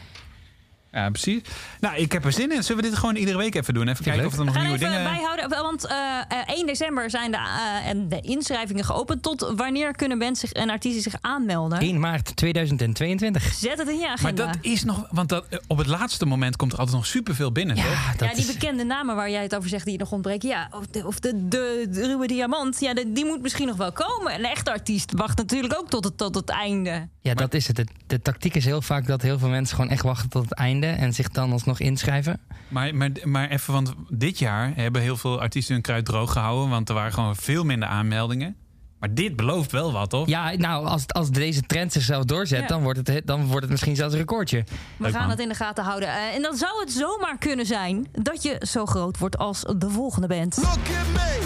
Ja, 0.92 1.10
precies. 1.10 1.42
Nou, 1.80 1.96
ik 1.96 2.12
heb 2.12 2.26
er 2.26 2.32
zin 2.32 2.52
in. 2.52 2.64
Zullen 2.64 2.84
we 2.84 2.90
dit 2.90 2.98
gewoon 3.00 3.16
iedere 3.16 3.38
week 3.38 3.56
even 3.56 3.74
doen? 3.74 3.88
Even 3.88 4.04
kijken 4.04 4.26
of 4.26 4.32
er 4.32 4.38
We 4.40 4.44
nog 4.46 4.54
gaan 4.54 4.64
nieuwe 4.64 4.78
even 4.78 4.90
dingen... 4.92 5.12
bijhouden, 5.12 5.50
want 5.50 5.86
eh, 5.86 5.98
eh, 6.28 6.38
1 6.58 6.66
december 6.66 7.10
zijn 7.10 7.32
de, 7.32 7.38
eh, 7.38 7.88
en 7.90 8.10
de 8.10 8.22
inschrijvingen 8.22 8.84
geopend. 8.86 9.24
Tot 9.24 9.52
wanneer 9.56 9.92
kunnen 9.96 10.18
mensen 10.18 10.48
zich, 10.48 10.58
en 10.58 10.70
artiesten 10.70 11.02
zich 11.02 11.16
aanmelden? 11.22 11.80
1 11.80 12.00
maart 12.00 12.36
2022. 12.36 13.54
Zet 13.54 13.78
het 13.78 13.88
in 13.88 13.96
je 13.96 14.02
Maar 14.02 14.12
agenda. 14.12 14.46
dat 14.46 14.58
is 14.62 14.84
nog... 14.84 15.08
Want 15.12 15.30
dat, 15.30 15.46
eh, 15.50 15.60
op 15.68 15.78
het 15.78 15.88
laatste 15.88 16.26
moment 16.26 16.56
komt 16.56 16.72
er 16.74 16.78
altijd 16.80 16.98
nog 16.98 17.06
superveel 17.06 17.52
binnen, 17.52 17.76
toch? 17.76 17.86
Ja, 17.86 18.12
dat 18.18 18.30
ja, 18.30 18.36
die 18.36 18.46
is- 18.48 18.54
bekende 18.54 18.84
namen 18.84 19.16
waar 19.16 19.30
jij 19.30 19.42
het 19.44 19.56
over 19.56 19.70
zegt 19.70 19.86
die 19.86 19.98
nog 19.98 20.12
ontbreken. 20.12 20.50
Ja, 20.50 20.68
of 20.72 20.86
de, 20.88 21.08
of 21.08 21.20
de, 21.20 21.48
de, 21.48 21.88
de 21.90 22.06
ruwe 22.06 22.28
diamant. 22.28 22.80
Ja, 22.80 22.94
de- 22.94 23.12
die 23.12 23.26
moet 23.26 23.42
misschien 23.42 23.68
nog 23.68 23.78
wel 23.78 23.92
komen. 23.92 24.34
Een 24.34 24.46
echte 24.46 24.72
artiest 24.72 25.12
wacht 25.12 25.38
natuurlijk 25.38 25.76
ook 25.80 25.90
tot 25.90 26.04
het, 26.04 26.18
tot 26.18 26.36
het 26.36 26.50
einde. 26.50 27.08
Ja, 27.22 27.34
dat 27.34 27.54
is 27.54 27.68
het. 27.68 27.76
De, 27.76 27.86
de 28.08 28.22
tactiek 28.22 28.56
is 28.56 28.66
heel 28.66 28.82
vaak 28.82 29.08
dat 29.08 29.22
heel 29.22 29.40
veel 29.40 29.50
mensen 29.50 29.76
gewoon 29.76 29.92
echt 29.92 30.04
wachten 30.04 30.30
tot 30.30 30.44
het 30.44 30.54
einde 30.54 30.81
en 30.88 31.14
zich 31.14 31.30
dan 31.30 31.52
alsnog 31.52 31.80
inschrijven. 31.80 32.40
Maar, 32.68 32.96
maar, 32.96 33.10
maar 33.24 33.50
even, 33.50 33.74
want 33.74 33.94
dit 34.10 34.40
jaar 34.40 34.72
hebben 34.76 35.02
heel 35.02 35.18
veel 35.18 35.42
artiesten 35.42 35.74
hun 35.74 35.84
kruid 35.84 36.06
droog 36.06 36.32
gehouden. 36.32 36.70
Want 36.70 36.90
er 36.90 36.96
waren 36.96 37.14
gewoon 37.14 37.36
veel 37.36 37.64
minder 37.64 37.88
aanmeldingen. 37.90 38.56
Maar 39.00 39.14
dit 39.14 39.36
belooft 39.36 39.72
wel 39.72 39.92
wat, 39.92 40.10
toch? 40.10 40.28
Ja, 40.28 40.52
nou, 40.56 40.86
als, 40.88 41.08
als 41.08 41.30
deze 41.32 41.62
trend 41.62 41.92
zichzelf 41.92 42.24
doorzet, 42.24 42.60
Ja. 42.62 42.68
dan, 42.68 42.82
wordt 42.82 43.08
het, 43.08 43.28
dan 43.28 43.46
wordt 43.46 43.62
het 43.62 43.70
misschien 43.70 43.96
zelfs 43.96 44.14
een 44.14 44.20
recordje. 44.20 44.58
We 44.58 44.74
Leuk, 44.98 45.12
gaan 45.12 45.22
man. 45.22 45.30
het 45.30 45.40
in 45.40 45.50
de 45.50 45.56
gaten 45.56 45.84
houden. 45.84 46.10
Eh, 46.10 46.36
en 46.36 46.42
dan 46.42 46.56
zou 46.58 46.80
het 46.80 46.92
zomaar 46.92 47.38
kunnen 47.38 47.66
zijn 47.66 48.08
dat 48.12 48.44
je 48.44 48.62
zo 48.68 48.86
groot 48.86 49.18
wordt 49.18 49.38
als 49.38 49.62
de 49.78 49.90
volgende 49.90 50.28
band. 50.28 50.58
Look 50.58 50.68
at 50.70 50.78
me, 51.14 51.40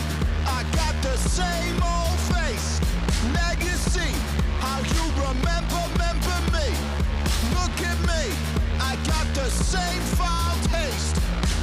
I 0.44 0.78
got 0.78 1.02
the 1.02 1.30
same 1.30 1.84
old 1.84 2.05
the 9.46 9.52
same 9.52 10.02
foul 10.18 10.58
taste. 10.74 11.22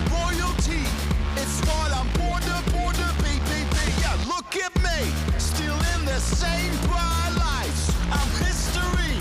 Royalty, 0.09 0.87
it's 1.35 1.59
what 1.67 1.91
I'm 1.91 2.07
born 2.15 2.41
to, 2.41 2.57
born 2.71 2.95
to 2.95 3.09
be, 3.25 3.35
be, 3.51 3.59
be. 3.75 3.85
Yeah, 3.99 4.15
look 4.31 4.55
at 4.55 4.73
me, 4.87 4.99
still 5.37 5.75
in 5.95 6.05
the 6.05 6.21
same 6.21 6.71
bright 6.87 7.33
lights. 7.43 7.91
I'm 8.19 8.31
history. 8.47 9.15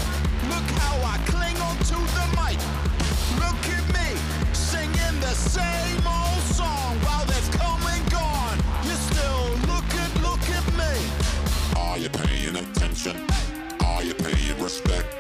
Look 0.54 0.68
how 0.78 0.96
I 1.14 1.18
cling 1.26 1.58
on 1.58 1.76
to 1.90 1.98
the 2.18 2.26
mic. 2.38 2.60
Look 3.42 3.64
at 3.78 3.86
me, 3.98 4.10
singing 4.54 5.18
the 5.26 5.34
same 5.34 6.06
old 6.06 6.44
song 6.54 6.94
while 7.06 7.26
they've 7.26 7.52
come 7.58 7.82
gone. 8.12 8.58
You 8.86 8.96
still 9.10 9.44
look 9.74 9.90
at, 10.04 10.12
look 10.22 10.46
at 10.58 10.66
me. 10.78 10.94
Are 11.82 11.98
you 11.98 12.10
paying 12.10 12.56
attention? 12.58 13.26
Are 13.84 14.04
you 14.04 14.14
paying 14.14 14.62
respect? 14.62 15.11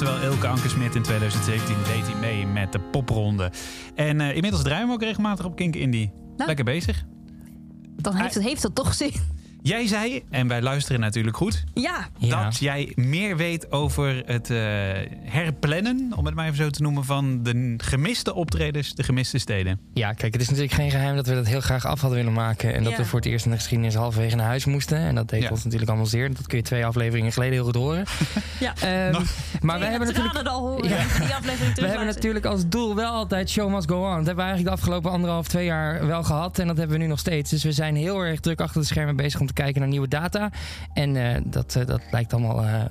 terwijl 0.00 0.32
Elke 0.32 0.46
Ankersmit 0.46 0.94
in 0.94 1.02
2017 1.02 1.76
deed 1.84 2.06
hij 2.06 2.20
mee 2.20 2.46
met 2.46 2.72
de 2.72 2.80
popronde. 2.80 3.50
En 3.94 4.20
uh, 4.20 4.34
inmiddels 4.34 4.62
draaien 4.62 4.86
we 4.86 4.92
ook 4.92 5.02
regelmatig 5.02 5.44
op 5.44 5.56
Kink 5.56 5.76
Indie. 5.76 6.10
Nou. 6.36 6.46
Lekker 6.46 6.64
bezig. 6.64 7.04
Dan 7.96 8.14
heeft, 8.14 8.34
het, 8.34 8.42
heeft 8.42 8.62
dat 8.62 8.74
toch 8.74 8.94
zin. 8.94 9.12
Jij 9.62 9.86
zei, 9.86 10.22
en 10.30 10.48
wij 10.48 10.62
luisteren 10.62 11.00
natuurlijk 11.00 11.36
goed. 11.36 11.64
Ja. 11.74 12.08
Ja. 12.30 12.44
dat 12.44 12.58
jij 12.58 12.92
meer 12.94 13.36
weet 13.36 13.72
over 13.72 14.22
het 14.26 14.50
eh, 14.50 14.56
herplannen, 15.22 16.12
om 16.16 16.26
het 16.26 16.34
maar 16.34 16.44
even 16.44 16.56
zo 16.56 16.70
te 16.70 16.82
noemen, 16.82 17.04
van 17.04 17.42
de 17.42 17.74
gemiste 17.76 18.34
optredens, 18.34 18.94
de 18.94 19.02
gemiste 19.02 19.38
steden. 19.38 19.80
Ja, 19.94 20.12
kijk, 20.12 20.32
het 20.32 20.42
is 20.42 20.48
natuurlijk 20.48 20.74
geen 20.74 20.90
geheim 20.90 21.16
dat 21.16 21.26
we 21.26 21.34
dat 21.34 21.46
heel 21.46 21.60
graag 21.60 21.84
af 21.86 22.00
hadden 22.00 22.18
willen 22.18 22.32
maken. 22.32 22.74
En 22.74 22.82
dat 22.82 22.92
Ja. 22.92 22.98
we 22.98 23.04
voor 23.04 23.18
het 23.18 23.28
eerst 23.28 23.44
in 23.44 23.50
de 23.50 23.56
geschiedenis 23.56 23.94
halverwege 23.94 24.36
naar 24.36 24.46
huis 24.46 24.64
moesten. 24.64 24.98
En 24.98 25.14
dat 25.14 25.28
deed 25.28 25.42
Ja. 25.42 25.50
ons 25.50 25.62
natuurlijk 25.64 25.90
allemaal 25.90 26.08
zeer. 26.08 26.34
Dat 26.34 26.46
kun 26.46 26.58
je 26.58 26.64
twee 26.64 26.86
afleveringen 26.86 27.32
geleden 27.32 27.54
heel 27.54 27.64
goed 27.64 27.74
horen. 27.74 28.04
ja. 28.60 28.74
Ehm, 28.80 29.12
Nog- 29.12 29.22
maar 29.60 29.78
we 29.78 29.84
hebben 29.84 30.08
natuurlijk... 30.08 30.36
het 30.36 30.48
al 30.48 30.60
horen. 30.68 30.88
Ja. 30.88 30.96
Die 31.20 31.34
aflevering 31.34 31.74
We 31.80 31.86
hebben 31.86 32.06
natuurlijk 32.06 32.44
als 32.44 32.68
doel 32.68 32.94
wel 32.94 33.12
altijd 33.12 33.50
show 33.50 33.74
must 33.74 33.88
go 33.90 33.96
on. 33.96 34.16
Dat 34.16 34.26
hebben 34.26 34.34
we 34.36 34.40
eigenlijk 34.42 34.64
de 34.76 34.80
afgelopen 34.82 35.10
anderhalf, 35.10 35.48
twee 35.48 35.64
jaar 35.64 36.06
wel 36.06 36.22
gehad. 36.22 36.58
En 36.58 36.66
dat 36.66 36.76
hebben 36.76 36.96
we 36.96 37.02
nu 37.02 37.08
nog 37.08 37.18
steeds. 37.18 37.50
Dus 37.50 37.64
we 37.64 37.72
zijn 37.72 37.96
heel 37.96 38.20
erg 38.20 38.40
druk 38.40 38.60
achter 38.60 38.80
de 38.80 38.86
schermen 38.86 39.16
bezig 39.16 39.40
om 39.40 39.46
te 39.46 39.52
kijken 39.52 39.80
naar 39.80 39.88
nieuwe 39.90 40.08
data. 40.08 40.50
En 40.92 41.16
eh, 41.16 41.40
dat, 41.44 41.76
eh, 41.76 41.86
dat 41.86 42.00
lijkt 42.10 42.19
allemaal 42.28 42.64
eh, 42.64 42.84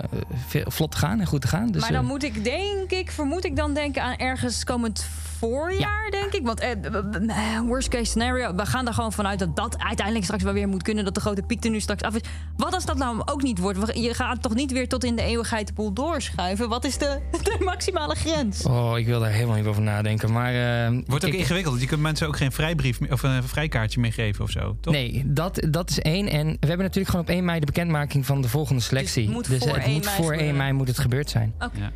veel, 0.48 0.64
vlot 0.66 0.92
te 0.92 0.98
gaan 0.98 1.20
en 1.20 1.26
goed 1.26 1.42
te 1.42 1.48
gaan. 1.48 1.72
Dus, 1.72 1.82
maar 1.82 1.92
dan 1.92 2.04
eh, 2.04 2.10
moet 2.10 2.24
ik 2.24 2.44
denk 2.44 2.92
ik, 2.92 3.12
vermoed 3.12 3.46
ik 3.46 3.56
dan 3.56 3.74
denken 3.74 4.04
aan 4.04 4.16
ergens 4.16 4.64
komend 4.64 5.08
voorjaar, 5.40 6.08
denk 6.12 6.34
ik. 6.34 6.46
Want 6.46 6.60
eh, 6.60 6.72
eh, 6.72 7.62
worst 7.66 7.88
case 7.88 8.06
scenario, 8.06 8.56
we 8.56 8.66
gaan 8.66 8.88
er 8.88 8.94
gewoon 8.94 9.12
vanuit 9.14 9.40
dat 9.40 9.56
dat 9.56 9.78
uiteindelijk 9.78 10.26
straks 10.26 10.44
wel 10.44 10.54
weer 10.54 10.68
moet 10.68 10.84
kunnen. 10.84 11.04
Dat 11.06 11.14
de 11.16 11.20
grote 11.22 11.42
piek 11.42 11.64
er 11.64 11.70
nu 11.70 11.80
straks 11.80 12.02
af 12.02 12.16
is. 12.16 12.22
Wat 12.58 12.74
als 12.74 12.86
dat 12.86 12.98
nou 12.98 13.22
ook 13.26 13.42
niet 13.42 13.60
wordt? 13.60 13.98
Je 13.98 14.14
gaat 14.14 14.42
toch 14.42 14.54
niet 14.56 14.72
weer 14.72 14.88
tot 14.88 15.04
in 15.04 15.16
de 15.16 15.22
eeuwigheid 15.22 15.68
de 15.68 15.74
boel 15.74 15.94
doorschuiven? 15.94 16.70
Wat 16.70 16.86
is 16.86 16.98
de, 16.98 17.20
de 17.44 17.58
maximale 17.64 18.16
grens? 18.16 18.64
Oh, 18.66 18.98
ik 18.98 19.06
wil 19.06 19.20
daar 19.20 19.32
helemaal 19.32 19.56
niet 19.56 19.66
over 19.66 19.82
nadenken. 19.82 20.32
Maar, 20.32 20.54
eh, 20.54 21.00
Wordt 21.06 21.26
ook 21.26 21.32
ik- 21.34 21.40
ingewikkeld. 21.40 21.82
Je 21.82 21.88
kunt 21.88 22.02
mensen 22.02 22.28
ook 22.28 22.38
geen 22.38 22.52
vrijbrief 22.52 23.00
meer- 23.00 23.12
of 23.14 23.24
een 23.24 23.44
vrijkaartje 23.44 24.00
meer 24.00 24.14
geven 24.14 24.44
of 24.44 24.50
zo, 24.52 24.76
toch? 24.82 24.94
Nee, 24.94 25.24
dat, 25.26 25.68
dat 25.70 25.90
is 25.90 26.00
één. 26.00 26.28
En 26.30 26.46
we 26.48 26.68
hebben 26.68 26.86
natuurlijk 26.86 27.10
gewoon 27.10 27.26
op 27.26 27.32
1 27.32 27.46
mei 27.46 27.60
de 27.60 27.66
bekendmaking 27.66 28.26
van 28.26 28.42
de 28.42 28.50
volgende 28.50 28.82
selectie. 28.82 29.26
Dus 29.28 29.36
het 29.36 29.50
moet 29.50 29.58
voor 29.64 29.76
het 29.76 29.86
1 29.86 29.94
moet 29.94 30.04
mei 30.06 30.16
voor 30.16 30.24
1 30.26 30.32
gebeuren. 30.32 30.58
mei 30.58 30.72
moet 30.74 30.88
het 30.88 31.00
gebeurd 31.00 31.30
zijn. 31.30 31.54
Ja. 31.60 31.92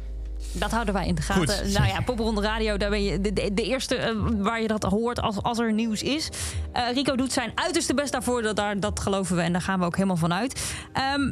Dat 0.54 0.72
houden 0.72 0.94
wij 0.94 1.08
in 1.08 1.16
de 1.16 1.22
gaten. 1.22 1.58
Goed. 1.58 1.74
Nou 1.74 1.88
ja, 1.88 2.02
Popronde 2.02 2.42
Radio, 2.42 2.78
daar 2.78 2.90
ben 2.90 3.04
je 3.04 3.22
de, 3.22 3.34
de, 3.34 3.54
de 3.54 3.64
eerste 3.64 3.96
eh, 3.96 4.16
waar 4.38 4.62
je 4.62 4.68
dat 4.68 4.84
hoort 4.84 5.22
als, 5.22 5.42
als 5.42 5.60
er 5.60 5.74
nieuws 5.74 6.04
is. 6.04 6.30
Eh, 6.74 6.84
Rico 6.94 7.16
doet 7.16 7.32
zijn 7.32 7.52
uiterste 7.56 7.94
best 7.94 8.12
daarvoor, 8.12 8.42
dat, 8.42 8.56
daar, 8.56 8.80
dat 8.80 9.00
geloven 9.00 9.36
we 9.36 9.42
en 9.42 9.52
daar 9.52 9.62
gaan 9.62 9.80
we 9.80 9.86
ook 9.86 9.96
helemaal 9.96 10.18
van 10.18 10.34
uit. 10.34 10.74
Ehm, 10.94 11.32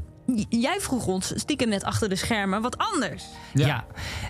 jij 0.49 0.79
vroeg 0.79 1.05
ons 1.07 1.34
stiekem 1.36 1.69
net 1.69 1.84
achter 1.84 2.10
de 2.10 2.15
schermen 2.15 2.62
wat 2.62 2.77
anders. 2.77 3.23
Ja. 3.53 3.86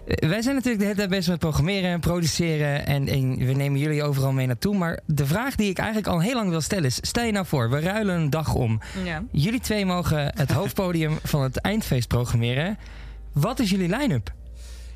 Wij 0.06 0.42
zijn 0.42 0.56
natuurlijk 0.56 0.80
de 0.80 0.84
hele 0.84 0.96
tijd 0.96 1.10
bezig 1.10 1.30
met 1.30 1.40
programmeren 1.40 1.90
en 1.90 2.00
produceren. 2.00 2.86
En, 2.86 3.08
en 3.08 3.38
we 3.38 3.54
nemen 3.54 3.80
jullie 3.80 4.04
overal 4.04 4.32
mee 4.32 4.48
naartoe. 4.48 4.78
Maar 4.78 5.00
de 5.06 5.26
vraag 5.26 5.56
die 5.56 5.70
ik 5.70 5.78
eigenlijk 5.78 6.08
al 6.08 6.22
heel 6.22 6.34
lang 6.34 6.50
wil 6.50 6.62
stellen 6.62 6.86
is... 6.86 7.00
Stel 7.02 7.24
je 7.24 7.32
nou 7.32 7.46
voor, 7.46 7.70
we 7.70 7.80
ruilen 7.80 8.16
een 8.16 8.30
dag 8.30 8.54
om. 8.54 8.82
Ja. 9.04 9.24
Jullie 9.32 9.60
twee 9.60 9.86
mogen 9.86 10.32
het 10.36 10.52
hoofdpodium 10.52 11.20
van 11.24 11.42
het 11.42 11.58
eindfeest 11.58 12.08
programmeren. 12.08 12.78
Wat 13.34 13.60
is 13.60 13.70
jullie 13.70 13.98
line-up? 13.98 14.34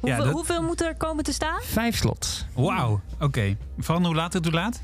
Hoeveel, 0.06 0.24
dat- 0.24 0.34
hoeveel 0.34 0.62
moet 0.64 0.82
er 0.82 0.96
komen 0.96 1.24
te 1.24 1.34
staan? 1.34 1.60
Vijf 1.62 1.96
slots. 1.98 2.46
Wauw, 2.54 3.02
oké. 3.20 3.58
Van 3.78 4.06
hoe 4.06 4.16
laat 4.16 4.34
het 4.34 4.46
hoe 4.46 4.54
laat? 4.54 4.82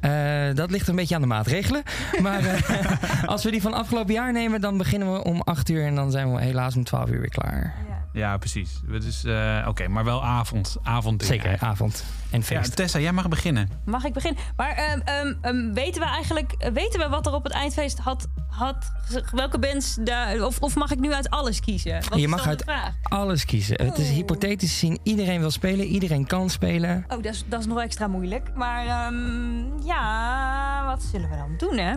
Eh, 0.00 0.54
dat 0.54 0.70
ligt 0.70 0.88
een 0.88 0.96
beetje 0.96 1.14
aan 1.14 1.20
de 1.20 1.26
maatregelen. 1.26 1.82
Maar 2.22 2.44
eh, 2.44 3.24
als 3.26 3.44
we 3.44 3.50
die 3.50 3.62
van 3.62 3.72
afgelopen 3.74 4.14
jaar 4.14 4.32
nemen, 4.32 4.60
dan 4.60 4.78
beginnen 4.78 5.12
we 5.12 5.24
om 5.24 5.40
8 5.40 5.68
uur 5.68 5.86
en 5.86 5.94
dan 5.94 6.10
zijn 6.10 6.34
we 6.34 6.40
helaas 6.40 6.76
om 6.76 6.84
12 6.84 7.08
uur 7.10 7.20
weer 7.20 7.28
klaar. 7.28 7.74
Ja, 8.12 8.36
precies. 8.36 8.80
Dus, 9.00 9.24
eh, 9.24 9.64
oké, 9.68 9.88
maar 9.88 10.04
wel 10.04 10.24
avond. 10.24 10.76
avond 10.82 11.24
Zeker, 11.24 11.56
avond 11.60 12.04
en 12.30 12.38
Ja, 12.38 12.44
feest. 12.44 12.76
Tessa, 12.76 12.98
jij 12.98 13.12
mag 13.12 13.28
beginnen. 13.28 13.68
Mag 13.84 14.04
ik 14.04 14.12
beginnen? 14.12 14.42
Maar 14.56 14.70
ehm, 14.72 15.00
ehm, 15.04 15.32
ehm, 15.40 15.72
weten 15.72 16.00
we 16.02 16.06
eigenlijk 16.08 16.70
weten 16.72 17.00
we 17.00 17.08
wat 17.08 17.26
er 17.26 17.32
op 17.32 17.42
het 17.44 17.52
eindfeest 17.52 17.98
had, 17.98 18.26
had 18.52 18.92
welke 19.32 19.58
bands 19.58 19.96
daar, 20.00 20.42
of, 20.42 20.60
of 20.60 20.74
mag 20.74 20.90
ik 20.90 20.98
nu 20.98 21.14
uit 21.14 21.30
alles 21.30 21.60
kiezen? 21.60 22.02
Wat 22.08 22.20
je 22.20 22.28
mag 22.28 22.46
uit 22.46 22.64
alles 23.02 23.44
kiezen. 23.44 23.84
Het 23.84 23.98
is 23.98 24.06
Oeh. 24.06 24.14
hypothetisch 24.14 24.70
gezien, 24.70 24.98
iedereen 25.02 25.40
wil 25.40 25.50
spelen, 25.50 25.86
iedereen 25.86 26.26
kan 26.26 26.50
spelen. 26.50 27.04
Oh, 27.08 27.22
dat 27.22 27.32
is, 27.32 27.44
dat 27.48 27.60
is 27.60 27.66
nog 27.66 27.80
extra 27.80 28.06
moeilijk. 28.06 28.54
Maar 28.54 28.86
ehm, 28.86 29.82
ja, 29.84 30.84
wat 30.86 31.02
zullen 31.02 31.30
we 31.30 31.36
dan 31.36 31.54
doen, 31.56 31.78
hè? 31.78 31.94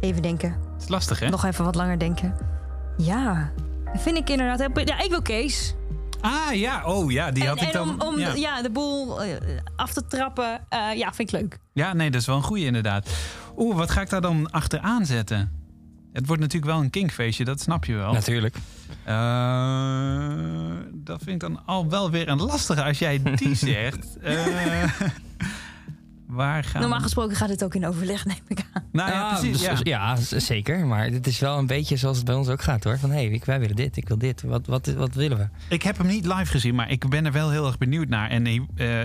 Even 0.00 0.22
denken. 0.22 0.50
Het 0.72 0.82
is 0.82 0.88
lastig, 0.88 1.20
hè? 1.20 1.28
Nog 1.28 1.44
even 1.44 1.64
wat 1.64 1.74
langer 1.74 1.98
denken. 1.98 2.34
Ja, 2.96 3.52
dat 3.92 4.02
vind 4.02 4.16
ik 4.16 4.30
inderdaad 4.30 4.58
heel... 4.58 4.86
Ja, 4.86 5.00
ik 5.00 5.10
wil 5.10 5.22
Kees. 5.22 5.74
Ah, 6.20 6.54
ja. 6.54 6.84
Oh, 6.86 7.10
ja. 7.10 7.30
Die 7.30 7.42
En, 7.42 7.48
had 7.48 7.60
ik 7.60 7.66
en 7.66 7.72
dan... 7.72 7.88
om, 7.88 8.00
om 8.08 8.18
ja. 8.18 8.34
ja. 8.34 8.62
de 8.62 8.70
boel 8.70 9.22
eh, 9.22 9.36
af 9.76 9.92
te 9.92 10.06
trappen, 10.06 10.60
eh, 10.68 10.94
ja, 10.94 11.12
vind 11.12 11.32
ik 11.32 11.40
leuk. 11.40 11.58
Ja, 11.72 11.92
nee, 11.92 12.10
dat 12.10 12.20
is 12.20 12.26
wel 12.26 12.36
een 12.36 12.42
goeie 12.42 12.64
inderdaad. 12.64 13.08
Oeh, 13.56 13.76
wat 13.76 13.90
ga 13.90 14.00
ik 14.00 14.10
daar 14.10 14.20
dan 14.20 14.50
achteraan 14.50 15.06
zetten? 15.06 15.52
Het 16.12 16.26
wordt 16.26 16.42
natuurlijk 16.42 16.72
wel 16.72 16.80
een 16.80 16.90
kinkfeestje, 16.90 17.44
dat 17.44 17.60
snap 17.60 17.84
je 17.84 17.94
wel. 17.94 18.12
Natuurlijk. 18.12 18.56
Eh, 19.04 20.76
dat 20.94 21.18
vind 21.22 21.30
ik 21.30 21.40
dan 21.40 21.66
al 21.66 21.88
wel 21.88 22.10
weer 22.10 22.28
een 22.28 22.42
lastige 22.42 22.82
als 22.82 22.98
jij 22.98 23.22
die 23.22 23.54
zegt. 23.74 24.18
Eh, 24.18 24.46
waar 26.28 26.64
gaan 26.64 26.80
Normaal 26.80 27.00
gesproken 27.00 27.36
gaat 27.36 27.48
het 27.48 27.64
ook 27.64 27.74
in 27.74 27.86
overleg, 27.86 28.24
neem 28.24 28.36
ik 28.48 28.64
aan. 28.72 28.82
Nou 28.92 29.10
ja, 29.10 29.28
Ah, 29.30 29.38
precies. 29.40 29.60
Ja. 29.62 29.70
dus- 30.14 30.28
ja, 30.30 30.38
zeker. 30.38 30.86
Maar 30.86 31.06
het 31.06 31.26
is 31.26 31.38
wel 31.38 31.58
een 31.58 31.66
beetje 31.66 31.96
zoals 31.96 32.16
het 32.16 32.26
bij 32.26 32.34
ons 32.34 32.48
ook 32.48 32.62
gaat 32.62 32.84
hoor. 32.84 32.98
Van 32.98 33.10
hé, 33.10 33.28
hey, 33.28 33.42
wij 33.44 33.60
willen 33.60 33.76
dit, 33.76 33.96
ik 33.96 34.08
wil 34.08 34.18
dit. 34.18 34.42
Wat, 34.42 34.66
wat, 34.66 34.86
wat 34.86 35.14
willen 35.14 35.38
we? 35.38 35.48
Ik 35.68 35.82
heb 35.82 35.98
hem 35.98 36.06
niet 36.06 36.26
live 36.26 36.44
gezien, 36.46 36.74
maar 36.74 36.90
ik 36.90 37.08
ben 37.08 37.26
er 37.26 37.32
wel 37.32 37.50
heel 37.50 37.66
erg 37.66 37.78
benieuwd 37.78 38.08
naar. 38.08 38.30
En 38.30 38.46
eh, 38.46 38.60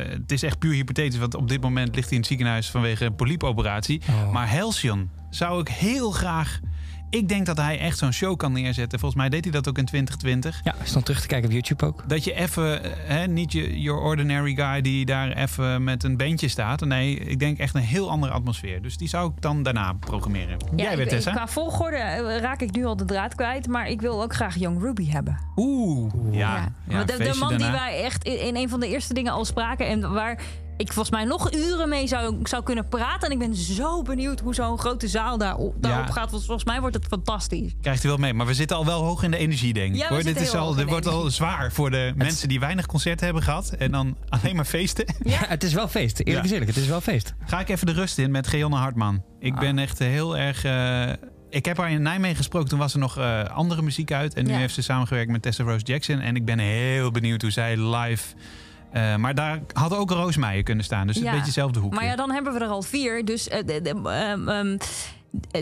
het 0.10 0.32
is 0.32 0.44
echt 0.44 0.60
puur 0.60 0.74
hypothetisch, 0.74 1.20
want 1.20 1.36
op 1.36 1.50
dit 1.50 1.62
moment 1.62 1.88
ligt 1.96 2.04
hij 2.08 2.14
in 2.14 2.20
het 2.20 2.28
ziekenhuis 2.28 2.70
vanwege 2.70 3.06
een 3.06 3.16
poliepoperatie. 3.16 4.02
Oh. 4.10 4.32
Maar 4.32 4.56
Halcyon 4.58 5.10
zou 5.30 5.60
ik 5.62 5.68
heel 5.68 6.12
graag. 6.12 6.60
Ik 7.14 7.28
denk 7.30 7.46
dat 7.46 7.58
hij 7.58 7.80
echt 7.80 7.98
zo'n 7.98 8.12
show 8.12 8.38
kan 8.38 8.52
neerzetten. 8.52 9.00
Volgens 9.00 9.22
mij 9.22 9.30
deed 9.30 9.44
hij 9.44 9.54
dat 9.54 9.70
ook 9.70 9.78
in 9.78 9.86
2020. 9.86 10.62
Ja, 10.64 10.76
is 10.84 10.92
dan 10.92 11.04
terug 11.04 11.22
te 11.22 11.28
kijken 11.28 11.48
op 11.50 11.54
YouTube 11.54 11.86
ook. 11.86 12.04
Dat 12.10 12.24
je 12.24 12.34
even, 12.34 12.82
hè, 12.84 13.28
niet 13.28 13.52
je 13.52 13.82
your 13.82 14.02
ordinary 14.02 14.56
guy 14.56 14.82
die 14.82 15.06
daar 15.06 15.32
even 15.32 15.84
met 15.84 16.04
een 16.04 16.18
bandje 16.18 16.48
staat. 16.48 16.86
Nee, 16.86 17.16
ik 17.16 17.40
denk 17.40 17.58
echt 17.58 17.76
een 17.76 17.82
heel 17.82 18.10
andere 18.10 18.34
atmosfeer. 18.34 18.82
Dus 18.82 18.98
die 18.98 19.08
zou 19.08 19.32
ik 19.32 19.42
dan 19.42 19.64
daarna 19.64 19.94
programmeren. 19.94 20.58
Jij 20.76 20.96
ik- 20.96 21.10
Tessa? 21.10 21.32
Qua 21.32 21.48
volgorde 21.48 21.98
eh, 21.98 22.38
raak 22.38 22.62
ik 22.62 22.72
nu 22.72 22.86
al 22.86 22.96
de 22.96 23.06
draad 23.06 23.36
kwijt. 23.36 23.68
Maar 23.68 23.88
ik 23.88 24.02
wil 24.02 24.24
ook 24.24 24.34
graag 24.34 24.56
Young 24.56 24.82
Ruby 24.82 25.10
hebben. 25.10 25.38
Oeh, 25.56 26.14
ja. 26.32 26.72
de, 26.88 27.36
man 27.40 27.58
die 27.58 27.72
wij 27.72 28.04
echt 28.04 28.24
in, 28.24 28.40
in 28.40 28.56
een 28.56 28.70
van 28.70 28.80
de 28.80 28.88
eerste 28.88 29.14
dingen 29.14 29.32
al 29.32 29.46
spraken. 29.46 29.88
En 29.88 30.14
waar 30.14 30.40
ik 30.78 30.94
volgens 30.94 31.10
mij 31.16 31.24
nog 31.26 31.54
uren 31.54 31.90
mee 31.90 32.08
zou, 32.08 32.40
zou 32.44 32.64
kunnen 32.64 32.88
praten. 32.88 33.28
En 33.28 33.34
ik 33.34 33.40
ben 33.40 33.56
zo 33.56 34.02
benieuwd 34.02 34.40
hoe 34.40 34.54
zo'n 34.56 34.80
grote 34.80 35.08
zaal 35.08 35.38
daar, 35.38 35.56
daarop 35.58 35.76
Ja. 35.82 36.12
gaat. 36.12 36.32
Want 36.32 36.44
volgens 36.46 36.66
mij 36.66 36.80
wordt 36.80 36.96
het 36.96 37.06
fantastisch. 37.06 37.72
Krijgt 37.82 38.04
u 38.04 38.08
wel 38.08 38.18
mee. 38.18 38.34
Maar 38.34 38.46
we 38.46 38.54
zitten 38.54 38.78
al 38.78 38.86
wel 38.86 39.04
hoog 39.04 39.24
in 39.24 39.32
de 39.32 39.38
energie, 39.38 39.74
denk 39.74 39.94
ik. 39.94 40.00
Ja, 40.00 40.08
we 40.08 40.14
hoor. 40.14 40.24
Dit, 40.24 40.42
is 40.42 40.56
al, 40.56 40.76
dit 40.76 40.88
wordt 40.90 41.08
al 41.08 41.30
zwaar 41.30 41.72
voor 41.72 41.92
de 41.92 42.14
mensen 42.16 42.48
die 42.48 42.60
weinig 42.60 42.86
concerten 42.86 43.26
hebben 43.26 43.44
gehad. 43.44 43.70
En 43.78 43.92
dan 43.92 44.18
alleen 44.30 44.56
maar 44.56 44.66
feesten. 44.66 45.06
Ja, 45.24 45.40
het 45.48 45.64
is 45.64 45.74
wel 45.74 45.88
feest. 45.88 46.20
Eerlijk 46.20 46.38
Ja. 46.38 46.44
is 46.44 46.52
eerlijk, 46.52 46.70
het 46.72 46.80
is 46.80 46.88
wel 46.88 47.02
feest. 47.02 47.34
Ga 47.46 47.60
ik 47.60 47.70
even 47.70 47.86
de 47.86 47.94
rust 47.94 48.18
in 48.18 48.32
met 48.32 48.48
Geonne 48.48 48.78
Hartman. 48.78 49.24
Ik 49.40 49.54
Ah. 49.54 49.60
ben 49.60 49.80
echt 49.80 50.00
heel 50.00 50.38
erg... 50.38 50.64
eh, 50.64 51.10
ik 51.50 51.66
heb 51.66 51.78
haar 51.78 51.92
in 51.92 52.02
Nijmegen 52.02 52.36
gesproken. 52.38 52.70
Toen 52.70 52.80
was 52.80 52.94
er 52.94 53.00
nog 53.00 53.18
eh, 53.18 53.44
andere 53.44 53.82
muziek 53.82 54.12
uit. 54.12 54.34
En 54.34 54.46
nu 54.46 54.52
Ja. 54.52 54.58
heeft 54.58 54.74
ze 54.74 54.82
samengewerkt 54.82 55.32
met 55.32 55.42
Tessa 55.42 55.64
Rose 55.64 55.86
Jackson. 55.86 56.20
En 56.20 56.36
ik 56.36 56.46
ben 56.46 56.60
heel 56.60 57.12
benieuwd 57.12 57.42
hoe 57.42 57.52
zij 57.52 57.78
live... 57.78 58.24
eh, 58.94 59.16
maar 59.16 59.36
daar 59.36 59.60
had 59.74 59.94
ook 59.96 60.12
Roos 60.12 60.38
Meijer 60.38 60.64
kunnen 60.64 60.84
staan. 60.86 61.08
Dus 61.08 61.16
Ja. 61.16 61.22
een 61.22 61.30
beetje 61.30 61.46
hetzelfde 61.46 61.80
hoekje. 61.80 62.00
Maar 62.00 62.08
ja, 62.08 62.16
dan 62.16 62.32
hebben 62.32 62.54
we 62.54 62.60
er 62.60 62.68
al 62.70 62.82
vier. 62.82 63.26
Dus 63.26 63.48
eh, 63.48 63.86
ehm, 63.86 64.50
ehm, 64.50 64.78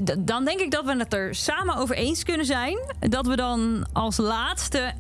d- 0.04 0.16
dan 0.20 0.46
denk 0.46 0.60
ik 0.60 0.72
dat 0.72 0.86
we 0.86 0.96
het 0.98 1.14
er 1.14 1.36
samen 1.36 1.76
over 1.76 1.96
eens 1.96 2.24
kunnen 2.24 2.46
zijn. 2.46 2.78
Dat 3.00 3.28
we 3.28 3.36
dan 3.36 3.86
als 3.94 4.18
laatste 4.18 4.94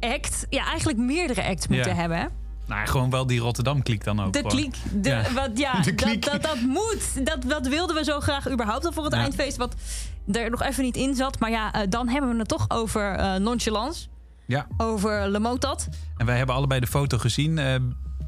act... 0.00 0.46
Ja, 0.50 0.64
eigenlijk 0.66 0.98
meerdere 0.98 1.44
acts 1.44 1.66
moeten 1.68 1.90
Ja. 1.94 1.96
hebben. 2.00 2.28
Nou, 2.66 2.86
gewoon 2.86 3.10
wel 3.10 3.26
die 3.26 3.40
Rotterdam-kliek 3.40 4.04
dan 4.04 4.20
ook. 4.22 4.32
De 4.32 4.38
gewoon. 4.38 4.52
kliek. 4.56 4.76
De, 4.92 5.08
Ja. 5.08 5.22
Wat, 5.34 5.50
ja, 5.54 5.80
De 5.80 5.94
kliek. 5.94 6.24
Dat, 6.24 6.32
dat, 6.32 6.42
dat 6.42 6.60
moet. 6.60 7.26
Dat, 7.26 7.38
dat 7.46 7.66
wilden 7.68 7.96
we 7.96 8.04
zo 8.04 8.20
graag 8.20 8.50
überhaupt 8.50 8.86
al 8.86 8.92
voor 8.92 9.04
het 9.04 9.14
Ja. 9.14 9.20
eindfeest. 9.20 9.56
Wat 9.56 9.74
er 10.32 10.50
nog 10.50 10.62
even 10.62 10.84
niet 10.84 10.96
in 10.96 11.14
zat. 11.14 11.38
Maar 11.38 11.50
ja, 11.50 11.72
eh, 11.72 11.82
dan 11.88 12.08
hebben 12.08 12.30
we 12.32 12.38
het 12.38 12.48
toch 12.48 12.64
over 12.70 13.12
eh, 13.14 13.34
nonchalance. 13.34 14.06
Ja. 14.48 14.66
Over 14.76 15.28
Le 15.30 15.38
Motat. 15.38 15.88
En 16.16 16.26
wij 16.26 16.36
hebben 16.36 16.54
allebei 16.54 16.80
de 16.80 16.86
foto 16.86 17.18
gezien. 17.18 17.58
eh, 17.58 17.74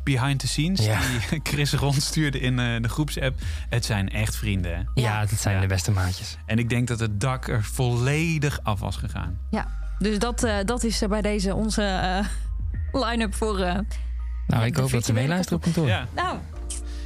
behind 0.05 0.39
the 0.39 0.49
scenes. 0.49 0.85
Ja. 0.85 0.99
Die 1.31 1.41
Chris 1.53 1.73
rondstuurde 1.73 2.41
in 2.41 2.59
eh, 2.59 2.83
de 2.83 2.89
groepsapp. 2.89 3.39
Het 3.68 3.85
zijn 3.85 4.09
echt 4.09 4.37
vrienden. 4.37 4.75
hè? 4.77 4.83
Ja, 5.03 5.21
dat 5.27 5.39
zijn 5.39 5.55
Ja. 5.55 5.61
de 5.61 5.66
beste 5.66 5.91
maatjes. 5.91 6.37
En 6.47 6.59
ik 6.59 6.68
denk 6.68 6.89
dat 6.89 7.01
het 7.01 7.21
dak 7.21 7.49
er 7.49 7.64
volledig 7.64 8.59
af 8.62 8.81
was 8.81 8.97
gegaan. 8.97 9.39
Ja, 9.51 9.66
dus 9.99 10.18
dat, 10.18 10.43
eh, 10.45 10.55
dat 10.64 10.85
is 10.85 11.03
bij 11.09 11.23
deze 11.23 11.55
onze 11.55 11.83
eh, 11.83 12.27
line-up 13.03 13.35
voor... 13.35 13.59
eh, 13.59 13.79
Nou, 14.47 14.64
ik 14.64 14.77
hoop 14.77 14.91
dat 14.91 15.05
ze 15.05 15.12
meeluisteren 15.12 15.57
op 15.59 15.64
kantoor. 15.64 15.87
Ja. 15.87 16.07
nou, 16.14 16.39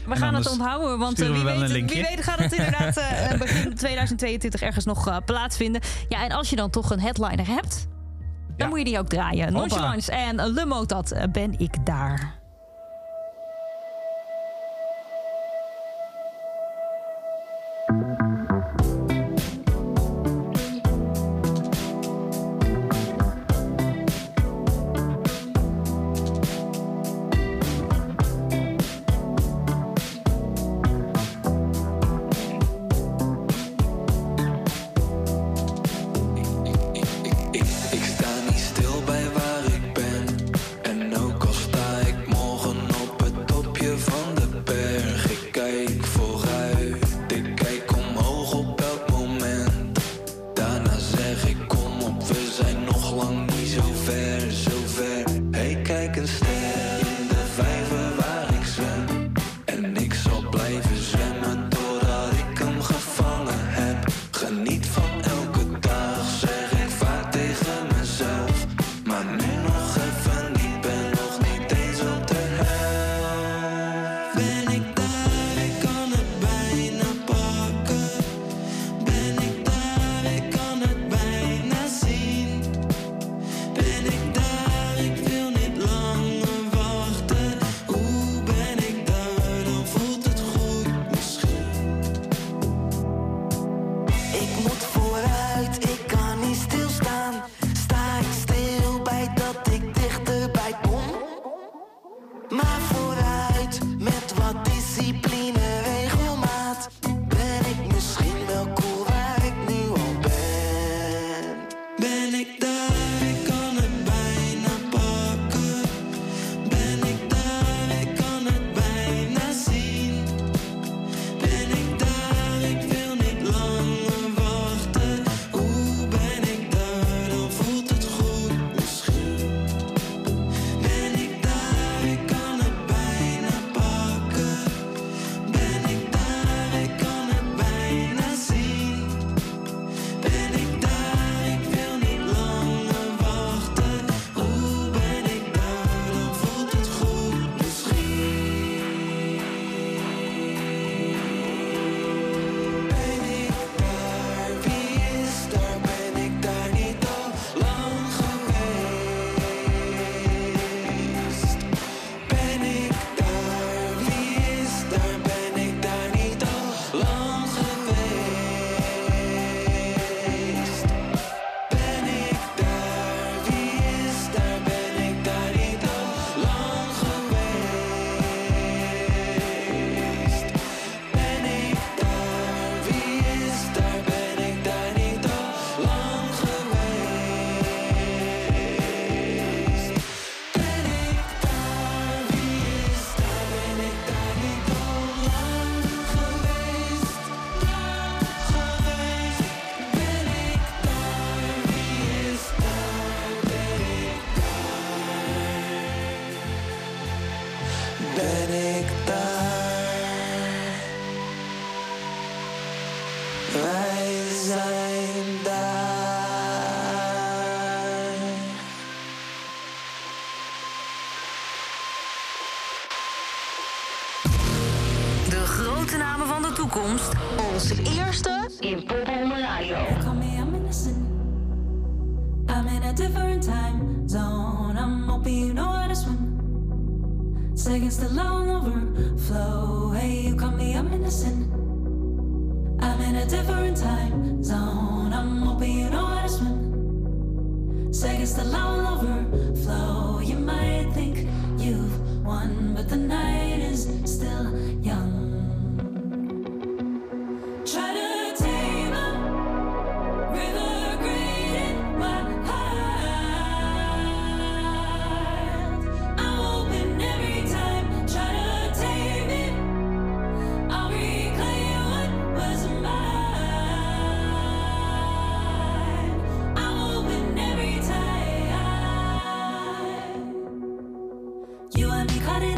we 0.06 0.16
gaan 0.16 0.34
het 0.34 0.50
onthouden. 0.50 0.98
Want 0.98 1.18
wie, 1.18 1.28
weet, 1.44 1.70
wie 1.70 2.02
weet 2.02 2.22
gaat 2.22 2.38
het 2.38 2.52
inderdaad 2.58 2.96
eh, 2.96 3.38
begin 3.38 3.74
2022 3.74 4.60
ergens 4.62 4.84
nog 4.84 5.24
plaatsvinden. 5.24 5.80
Ja, 6.08 6.24
en 6.24 6.30
als 6.32 6.50
je 6.50 6.56
dan 6.56 6.70
toch 6.70 6.90
een 6.90 7.00
headliner 7.00 7.46
hebt... 7.46 7.86
Dan 8.56 8.68
moet 8.68 8.78
je 8.78 8.84
die 8.84 8.98
ook 8.98 9.08
draaien. 9.08 9.52
Nonchalance 9.52 10.12
en 10.12 10.52
Le 10.52 10.66
Motat 10.66 11.10
eh, 11.10 11.22
ben 11.32 11.58
ik 11.58 11.86
daar. 11.86 12.42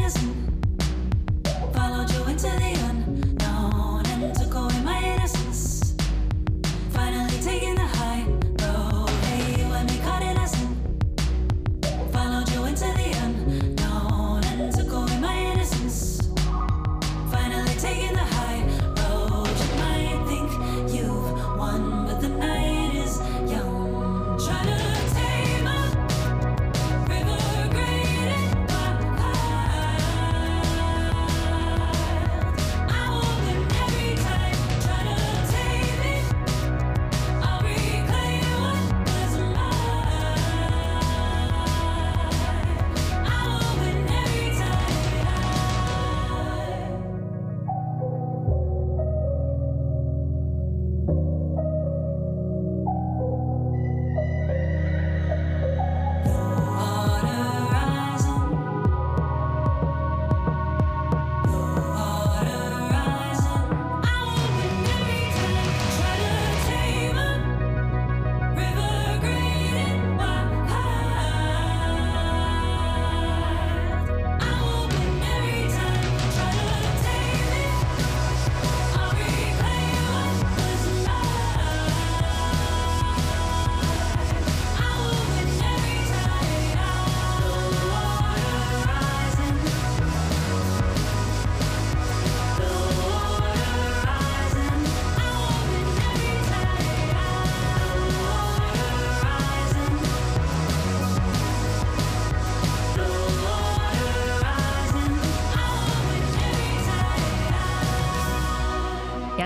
is 0.06 0.35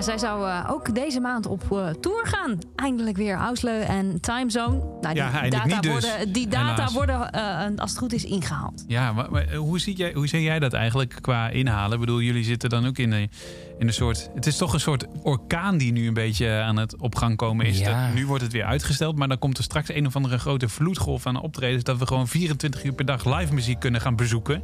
Ja, 0.00 0.06
zij 0.06 0.18
zou 0.18 0.48
eh, 0.48 0.70
ook 0.70 0.94
deze 0.94 1.20
maand 1.20 1.46
op 1.46 1.72
eh, 1.72 1.88
tour 1.88 2.26
gaan. 2.26 2.58
Eindelijk 2.76 3.16
weer 3.16 3.36
Ausleu 3.36 3.80
en 3.80 4.20
Timezone. 4.20 4.78
Nou, 5.00 5.14
die, 5.14 5.22
Ja, 5.22 5.48
data 5.48 5.80
dus, 5.80 5.90
worden, 5.90 6.32
die 6.32 6.48
data 6.48 6.70
helaas. 6.74 6.92
worden, 6.92 7.30
eh, 7.32 7.66
als 7.76 7.90
het 7.90 7.98
goed 7.98 8.12
is, 8.12 8.24
ingehaald. 8.24 8.84
Ja, 8.86 9.12
maar, 9.12 9.30
maar 9.30 9.54
hoe, 9.54 9.78
zie 9.78 9.96
jij, 9.96 10.12
hoe 10.12 10.26
zie 10.26 10.42
jij 10.42 10.58
dat 10.58 10.72
eigenlijk 10.72 11.18
qua 11.20 11.48
inhalen? 11.48 11.92
Ik 11.92 12.00
bedoel, 12.00 12.20
jullie 12.20 12.44
zitten 12.44 12.70
dan 12.70 12.86
ook 12.86 12.98
in 12.98 13.12
een, 13.12 13.30
in 13.80 13.86
een 13.86 13.92
soort... 13.92 14.30
Het 14.34 14.46
is 14.46 14.56
toch 14.56 14.72
een 14.72 14.80
soort 14.80 15.06
orkaan 15.22 15.78
die 15.78 15.92
nu 15.92 16.06
een 16.06 16.14
beetje 16.14 16.50
aan 16.50 16.76
het 16.76 16.96
op 16.96 17.14
gang 17.14 17.36
komen 17.36 17.66
is. 17.66 17.78
Ja. 17.78 18.06
Dat, 18.06 18.14
nu 18.14 18.26
wordt 18.26 18.42
het 18.42 18.52
weer 18.52 18.64
uitgesteld, 18.64 19.16
maar 19.16 19.28
dan 19.28 19.38
komt 19.38 19.58
er 19.58 19.64
straks 19.64 19.88
een 19.94 20.06
of 20.06 20.16
andere 20.16 20.38
grote 20.38 20.68
vloedgolf 20.68 21.26
aan 21.26 21.40
optredens... 21.40 21.84
dat 21.84 21.98
we 21.98 22.06
gewoon 22.06 22.28
24 22.28 22.84
uur 22.84 22.92
per 22.92 23.04
dag 23.04 23.38
live 23.38 23.54
muziek 23.54 23.80
kunnen 23.80 24.00
gaan 24.00 24.16
bezoeken. 24.16 24.62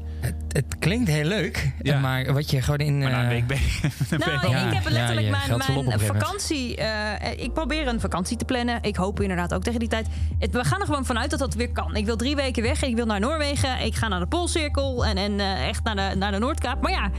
Het 0.48 0.78
klinkt 0.78 1.08
heel 1.08 1.24
leuk, 1.24 1.72
Ja. 1.82 1.98
maar 2.00 2.32
wat 2.32 2.50
je 2.50 2.62
gewoon 2.62 2.78
in... 2.78 2.98
Maar 2.98 3.10
na 3.10 3.18
een 3.18 3.24
eh, 3.24 3.30
week 3.30 3.46
ben 3.46 3.58
je... 3.66 3.80
dan 3.80 4.18
ben 4.18 4.50
je 4.50 4.54
Nou, 4.56 4.66
ik 4.68 4.74
heb 4.74 4.88
letterlijk 4.92 5.30
mijn, 5.30 5.84
mijn 5.86 6.00
vakantie. 6.00 6.76
eh, 6.76 7.44
ik 7.44 7.52
probeer 7.52 7.86
een 7.86 8.00
vakantie 8.00 8.36
te 8.36 8.44
plannen. 8.44 8.82
Ik 8.82 8.96
hoop 8.96 9.20
inderdaad 9.20 9.54
ook 9.54 9.62
tegen 9.62 9.80
die 9.80 9.88
tijd. 9.88 10.06
Het, 10.38 10.52
we 10.52 10.64
gaan 10.64 10.80
er 10.80 10.86
gewoon 10.86 11.04
vanuit 11.04 11.30
dat 11.30 11.38
dat 11.38 11.54
weer 11.54 11.72
kan. 11.72 11.96
Ik 11.96 12.04
wil 12.04 12.16
drie 12.16 12.36
weken 12.36 12.62
weg. 12.62 12.82
Ik 12.82 12.94
wil 12.96 13.06
naar 13.06 13.20
Noorwegen. 13.20 13.80
Ik 13.80 13.94
ga 13.94 14.08
naar 14.08 14.20
de 14.20 14.26
Poolcirkel. 14.26 15.06
En, 15.06 15.16
en 15.16 15.40
eh, 15.40 15.68
echt 15.68 15.84
naar 15.84 15.96
de, 16.10 16.16
naar 16.16 16.32
de 16.32 16.38
Noordkaap. 16.38 16.82
Maar 16.82 16.92
ja. 16.92 17.10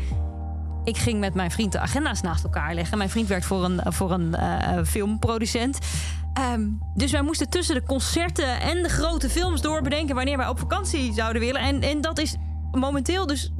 Ik 0.88 0.98
ging 0.98 1.20
met 1.20 1.34
mijn 1.34 1.52
vriend 1.52 1.72
de 1.72 1.80
agenda's 1.80 2.22
naast 2.22 2.44
elkaar 2.44 2.74
leggen. 2.74 2.98
Mijn 2.98 3.10
vriend 3.10 3.28
werkt 3.28 3.46
voor 3.46 3.64
een, 3.64 3.82
voor 3.86 4.12
een 4.12 4.36
eh, 4.36 4.84
filmproducent. 4.86 5.80
Ehm, 6.34 6.68
dus 6.96 7.12
wij 7.12 7.22
moesten 7.22 7.50
tussen 7.50 7.76
de 7.76 7.84
concerten 7.84 8.60
en 8.62 8.84
de 8.84 8.90
grote 8.90 9.30
films 9.30 9.62
door 9.62 9.82
bedenken 9.82 10.16
wanneer 10.16 10.38
wij 10.38 10.48
op 10.48 10.60
vakantie 10.60 11.14
zouden 11.14 11.42
willen. 11.42 11.62
En, 11.62 11.82
en 11.82 12.02
dat 12.02 12.20
is 12.20 12.36
momenteel 12.72 13.26
dus 13.28 13.52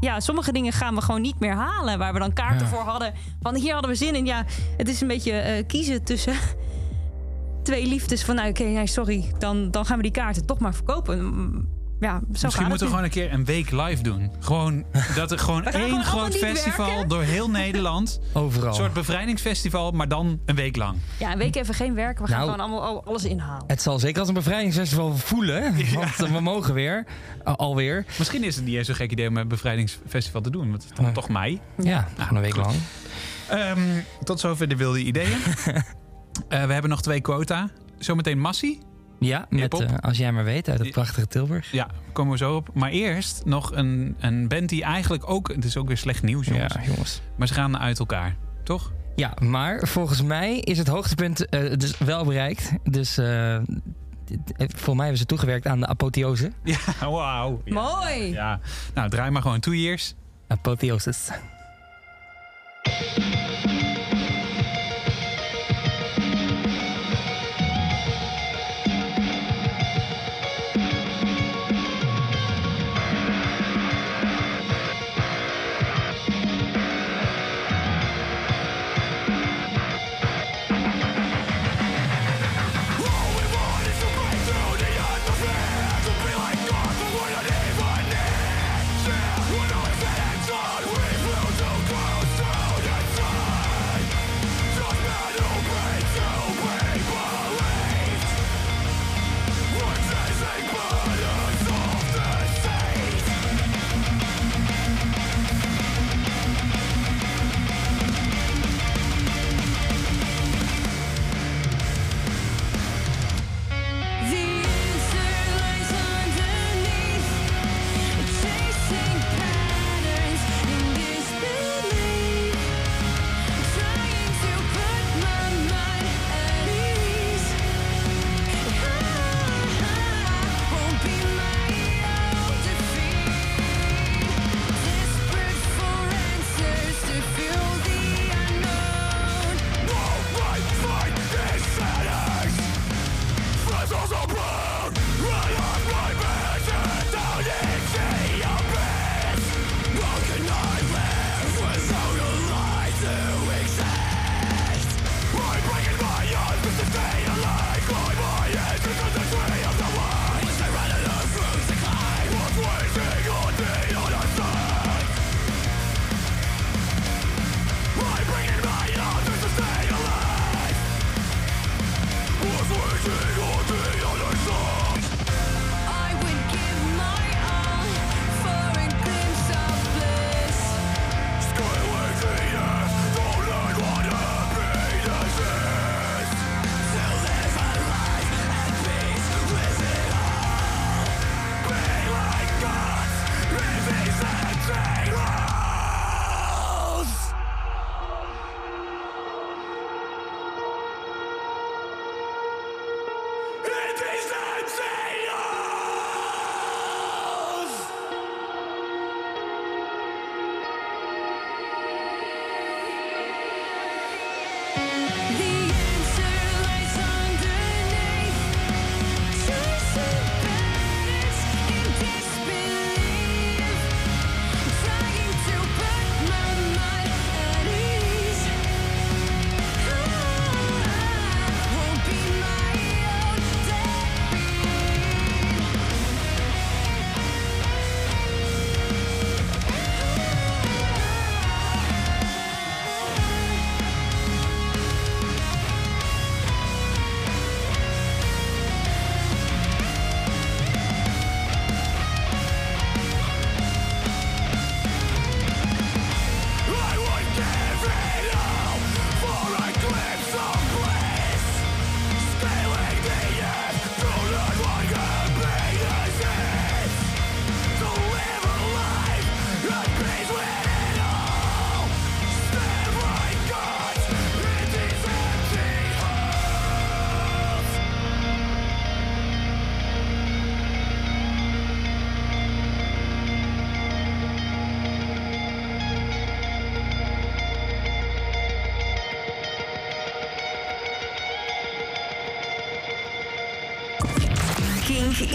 ja, 0.00 0.20
sommige 0.20 0.52
dingen 0.52 0.72
gaan 0.72 0.94
we 0.94 1.00
gewoon 1.00 1.20
niet 1.20 1.40
meer 1.40 1.54
halen. 1.54 1.98
Waar 1.98 2.12
we 2.12 2.18
dan 2.18 2.32
kaarten 2.32 2.66
Ja. 2.66 2.72
voor 2.72 2.82
hadden. 2.82 3.14
Van 3.40 3.54
hier 3.54 3.72
hadden 3.72 3.90
we 3.90 3.96
zin 3.96 4.14
in. 4.14 4.26
Ja, 4.26 4.44
het 4.76 4.88
is 4.88 5.00
een 5.00 5.08
beetje 5.08 5.32
eh, 5.32 5.66
kiezen 5.66 6.04
tussen 6.04 6.34
twee 7.62 7.86
liefdes. 7.86 8.24
Van 8.24 8.34
nou, 8.34 8.48
oké, 8.48 8.62
nee, 8.64 8.86
sorry. 8.86 9.32
Dan, 9.38 9.70
dan 9.70 9.86
gaan 9.86 9.96
we 9.96 10.02
die 10.02 10.12
kaarten 10.12 10.46
toch 10.46 10.58
maar 10.58 10.74
verkopen. 10.74 11.78
Ja, 12.00 12.18
zo 12.18 12.24
Misschien 12.28 12.50
gaat 12.52 12.68
moeten 12.68 12.86
we 12.86 12.92
gewoon 12.92 13.04
een 13.04 13.10
keer 13.10 13.32
een 13.32 13.44
week 13.44 13.70
live 13.70 14.02
doen. 14.02 14.30
Gewoon 14.40 14.84
dat 15.14 15.30
er 15.30 15.38
gewoon 15.38 15.64
één 15.64 15.88
gewoon 15.88 16.04
groot 16.04 16.36
festival 16.36 16.86
werken. 16.86 17.08
door 17.08 17.22
heel 17.22 17.50
Nederland. 17.60 18.20
Overal. 18.32 18.68
Een 18.68 18.74
soort 18.74 18.92
bevrijdingsfestival, 18.92 19.90
maar 19.90 20.08
dan 20.08 20.40
een 20.46 20.54
week 20.54 20.76
lang. 20.76 20.96
Ja, 21.18 21.32
een 21.32 21.38
week 21.38 21.56
even 21.56 21.74
geen 21.74 21.94
werk. 21.94 22.18
We 22.18 22.26
gaan 22.26 22.36
Nou. 22.38 22.50
gewoon 22.50 22.60
allemaal 22.66 22.88
al- 22.88 23.04
alles 23.04 23.24
inhalen. 23.24 23.64
Het 23.66 23.82
zal 23.82 23.98
zeker 23.98 24.18
als 24.18 24.28
een 24.28 24.34
bevrijdingsfestival 24.34 25.16
voelen. 25.16 25.62
Want 25.94 26.22
eh, 26.22 26.32
we 26.32 26.40
mogen 26.40 26.74
weer. 26.74 27.06
Al- 27.44 27.56
alweer. 27.56 28.04
Misschien 28.18 28.44
is 28.44 28.56
het 28.56 28.64
niet 28.64 28.74
eens 28.76 28.86
zo'n 28.86 28.94
gek 28.96 29.10
idee 29.10 29.28
om 29.28 29.36
een 29.36 29.48
bevrijdingsfestival 29.48 30.40
te 30.40 30.50
doen. 30.50 30.70
Want 30.70 30.82
het 30.88 30.98
is 31.06 31.12
toch 31.14 31.28
mei. 31.28 31.60
Ja, 31.82 32.08
gewoon 32.18 32.36
een 32.36 32.42
week 32.42 32.56
lang. 32.56 32.74
Ehm, 33.48 33.80
tot 34.24 34.40
zover 34.40 34.68
de 34.68 34.76
wilde 34.76 34.98
ideeën. 35.02 35.38
Eh, 36.48 36.64
we 36.66 36.72
hebben 36.72 36.90
nog 36.90 37.02
twee 37.02 37.20
quota. 37.20 37.68
Zometeen 37.98 38.38
Massie. 38.38 38.80
Ja, 39.20 39.46
met 39.48 39.80
eh, 39.80 39.88
Als 40.00 40.18
jij 40.18 40.32
maar 40.32 40.44
weet 40.44 40.68
uit 40.68 40.78
het 40.78 40.90
prachtige 40.90 41.26
Tilburg. 41.26 41.72
Ja, 41.72 41.88
komen 42.12 42.32
we 42.32 42.38
zo 42.38 42.56
op. 42.56 42.70
Maar 42.74 42.90
eerst 42.90 43.42
nog 43.44 43.72
een, 43.74 44.16
een 44.20 44.48
band 44.48 44.68
die 44.68 44.82
eigenlijk 44.82 45.30
ook... 45.30 45.48
Het 45.48 45.64
is 45.64 45.76
ook 45.76 45.86
weer 45.86 45.96
slecht 45.96 46.22
nieuws, 46.22 46.46
jongens. 46.46 46.74
Ja, 46.74 46.82
jongens. 46.82 47.20
Maar 47.36 47.46
ze 47.46 47.54
gaan 47.54 47.78
uit 47.78 47.98
elkaar, 47.98 48.36
toch? 48.64 48.92
Ja, 49.16 49.34
maar 49.42 49.88
volgens 49.88 50.22
mij 50.22 50.58
is 50.58 50.78
het 50.78 50.88
hoogtepunt 50.88 51.48
eh, 51.48 51.72
dus 51.76 51.98
wel 51.98 52.24
bereikt. 52.24 52.72
Dus 52.84 53.18
eh, 53.18 53.54
eh, 53.56 53.62
volgens 54.56 54.86
mij 54.86 54.96
hebben 54.96 55.18
ze 55.18 55.26
toegewerkt 55.26 55.66
aan 55.66 55.80
de 55.80 55.86
apotheose. 55.86 56.52
Ja, 56.64 57.10
wauw. 57.10 57.60
Ja. 57.64 57.74
Mooi! 57.74 58.30
Ja, 58.30 58.60
nou 58.94 59.08
draai 59.08 59.30
maar 59.30 59.42
gewoon 59.42 59.60
two 59.60 59.74
years. 59.74 60.14
Apotheosis. 60.46 61.30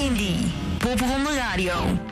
Indie. 0.06 0.38
Popronde 0.80 1.36
Radio. 1.36 2.05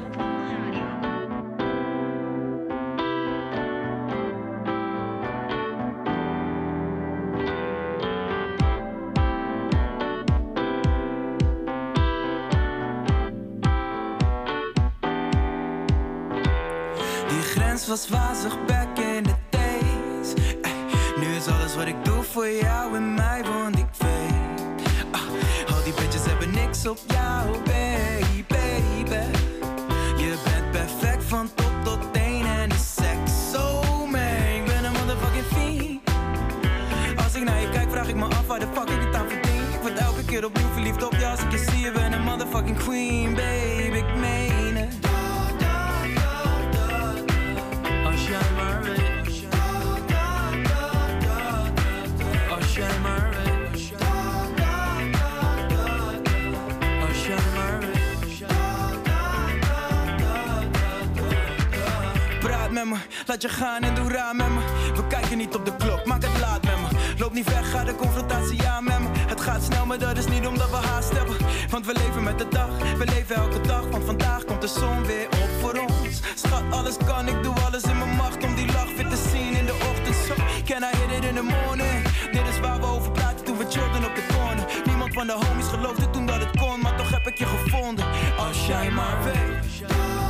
Can 80.73 80.83
I 80.83 80.95
hit 80.95 81.11
it 81.11 81.23
in 81.29 81.35
the 81.35 81.43
morning? 81.43 82.03
Dit 82.31 82.47
is 82.47 82.59
waar 82.59 82.79
we 82.79 82.85
over 82.85 83.11
praten 83.11 83.45
toen 83.45 83.57
we 83.57 83.65
chillden 83.69 84.05
op 84.05 84.15
de 84.15 84.25
corner. 84.33 84.65
Niemand 84.85 85.13
van 85.13 85.27
de 85.27 85.33
homies 85.33 85.67
geloofde 85.67 86.09
toen 86.09 86.25
dat 86.25 86.39
het 86.39 86.57
kon, 86.59 86.79
maar 86.79 86.97
toch 86.97 87.11
heb 87.11 87.27
ik 87.27 87.37
je 87.37 87.45
gevonden. 87.45 88.05
Als 88.37 88.67
jij 88.67 88.91
maar 88.91 89.23
weet. 89.23 90.22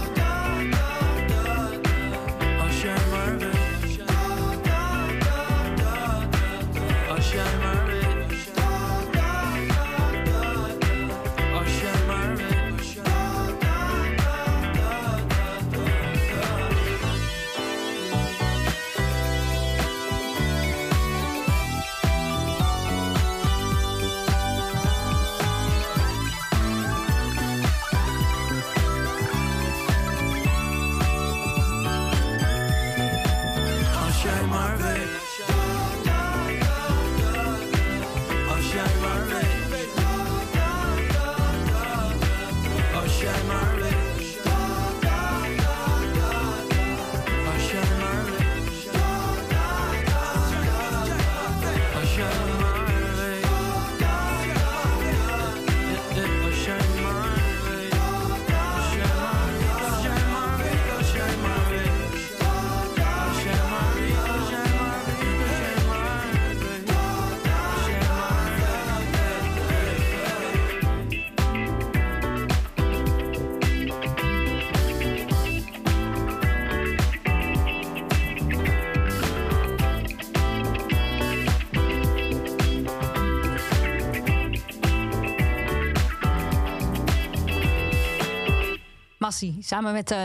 Samen 89.59 89.93
met, 89.93 90.11
eh, 90.11 90.19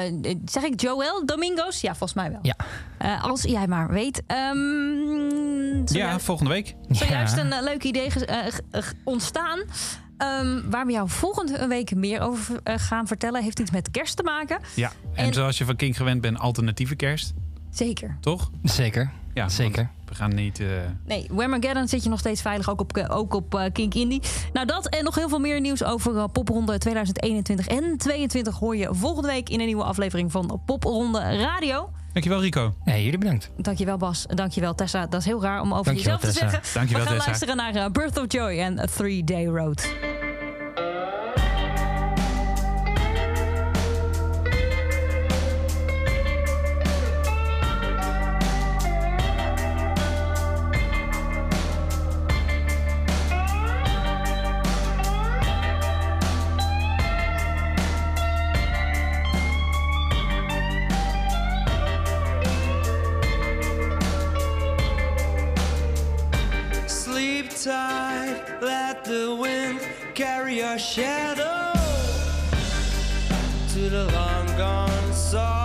zeg 0.44 0.62
ik 0.62 0.80
Joel 0.80 1.26
Domingos? 1.26 1.80
Ja, 1.80 1.88
volgens 1.90 2.14
mij 2.14 2.30
wel. 2.30 2.38
Ja. 2.42 2.56
Eh, 2.98 3.24
als 3.24 3.42
jij 3.42 3.66
maar 3.66 3.88
weet. 3.90 4.22
Ehm, 4.26 5.96
Ja, 5.98 6.18
volgende 6.18 6.50
week. 6.52 6.74
Zojuist 6.88 7.36
een 7.36 7.52
eh, 7.52 7.62
leuk 7.62 7.84
idee 7.84 8.08
ontstaan. 9.04 9.60
Ehm, 10.16 10.70
waar 10.70 10.86
we 10.86 10.92
jou 10.92 11.08
volgende 11.08 11.66
week 11.66 11.94
meer 11.94 12.20
over 12.20 12.60
gaan 12.64 13.06
vertellen. 13.06 13.42
Heeft 13.42 13.58
iets 13.60 13.70
met 13.70 13.90
kerst 13.90 14.16
te 14.16 14.22
maken. 14.22 14.58
Ja, 14.74 14.92
en, 15.14 15.26
En- 15.26 15.32
zoals 15.34 15.58
je 15.58 15.64
van 15.64 15.76
King 15.76 15.96
gewend 15.96 16.20
bent, 16.20 16.38
alternatieve 16.38 16.94
kerst, 16.96 17.32
Zeker. 17.70 18.16
toch? 18.20 18.50
Zeker. 18.62 19.12
Ja, 19.38 19.48
Zeker. 19.48 19.88
We 20.04 20.14
gaan 20.14 20.34
niet... 20.34 20.60
eh, 20.60 20.66
Nee, 21.06 21.26
Wemageddon 21.32 21.88
zit 21.88 22.02
je 22.02 22.08
nog 22.08 22.18
steeds 22.18 22.40
veilig, 22.42 22.70
ook 22.70 22.80
op, 22.80 23.06
ook 23.08 23.34
op 23.34 23.54
eh, 23.54 23.64
Kink 23.72 23.94
Indie. 23.94 24.22
Nou, 24.52 24.66
dat 24.66 24.86
en 24.88 25.04
nog 25.04 25.14
heel 25.14 25.28
veel 25.28 25.38
meer 25.38 25.60
nieuws 25.60 25.84
over 25.84 26.16
eh, 26.16 26.24
Popronde 26.32 26.78
2021 26.78 27.66
en 27.68 27.96
22 27.96 28.58
hoor 28.58 28.76
je 28.76 28.88
volgende 28.90 29.28
week 29.28 29.48
in 29.48 29.60
een 29.60 29.66
nieuwe 29.66 29.84
aflevering 29.84 30.32
van 30.32 30.60
Popronde 30.66 31.18
Radio. 31.36 31.90
Dankjewel 32.12 32.40
Rico. 32.40 32.74
Nee, 32.84 33.04
jullie 33.04 33.18
bedankt. 33.18 33.50
Dankjewel 33.56 33.96
Bas, 33.96 34.26
dankjewel 34.28 34.74
Tessa. 34.74 35.06
Dat 35.06 35.20
is 35.20 35.26
heel 35.26 35.42
raar 35.42 35.60
om 35.60 35.72
over 35.72 35.84
Dankjewel, 35.84 36.18
jezelf 36.18 36.34
te 36.34 36.40
zeggen. 36.40 36.60
Dankjewel, 36.74 37.02
We 37.04 37.08
gaan 37.08 37.16
Tessa. 37.18 37.30
luisteren 37.30 37.56
naar 37.74 37.90
Birth 37.90 38.18
of 38.18 38.24
Joy 38.32 38.58
en 38.58 38.78
A 38.78 38.84
Three 38.84 39.24
Day 39.24 39.46
Road. 39.46 39.88
Carry 70.78 71.04
shadow 71.04 71.72
to 73.68 73.90
the 73.90 74.04
long 74.12 74.46
gone 74.56 75.12
souls. 75.12 75.56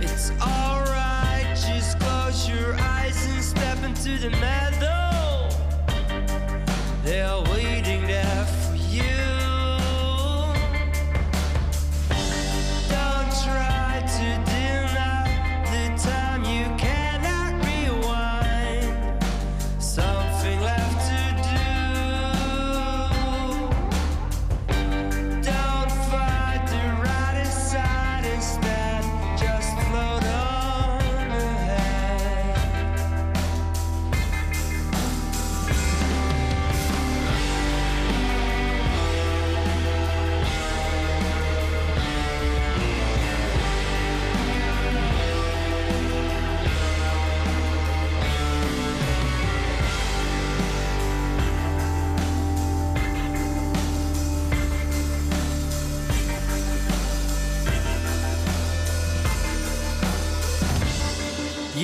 It's 0.00 0.30
alright, 0.40 1.46
just 1.54 1.98
close 2.00 2.48
your 2.48 2.74
eyes 2.74 3.26
and 3.26 3.42
step 3.42 3.82
into 3.84 4.18
the 4.18 4.30
meadow. 4.30 4.69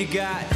Got 0.06 0.55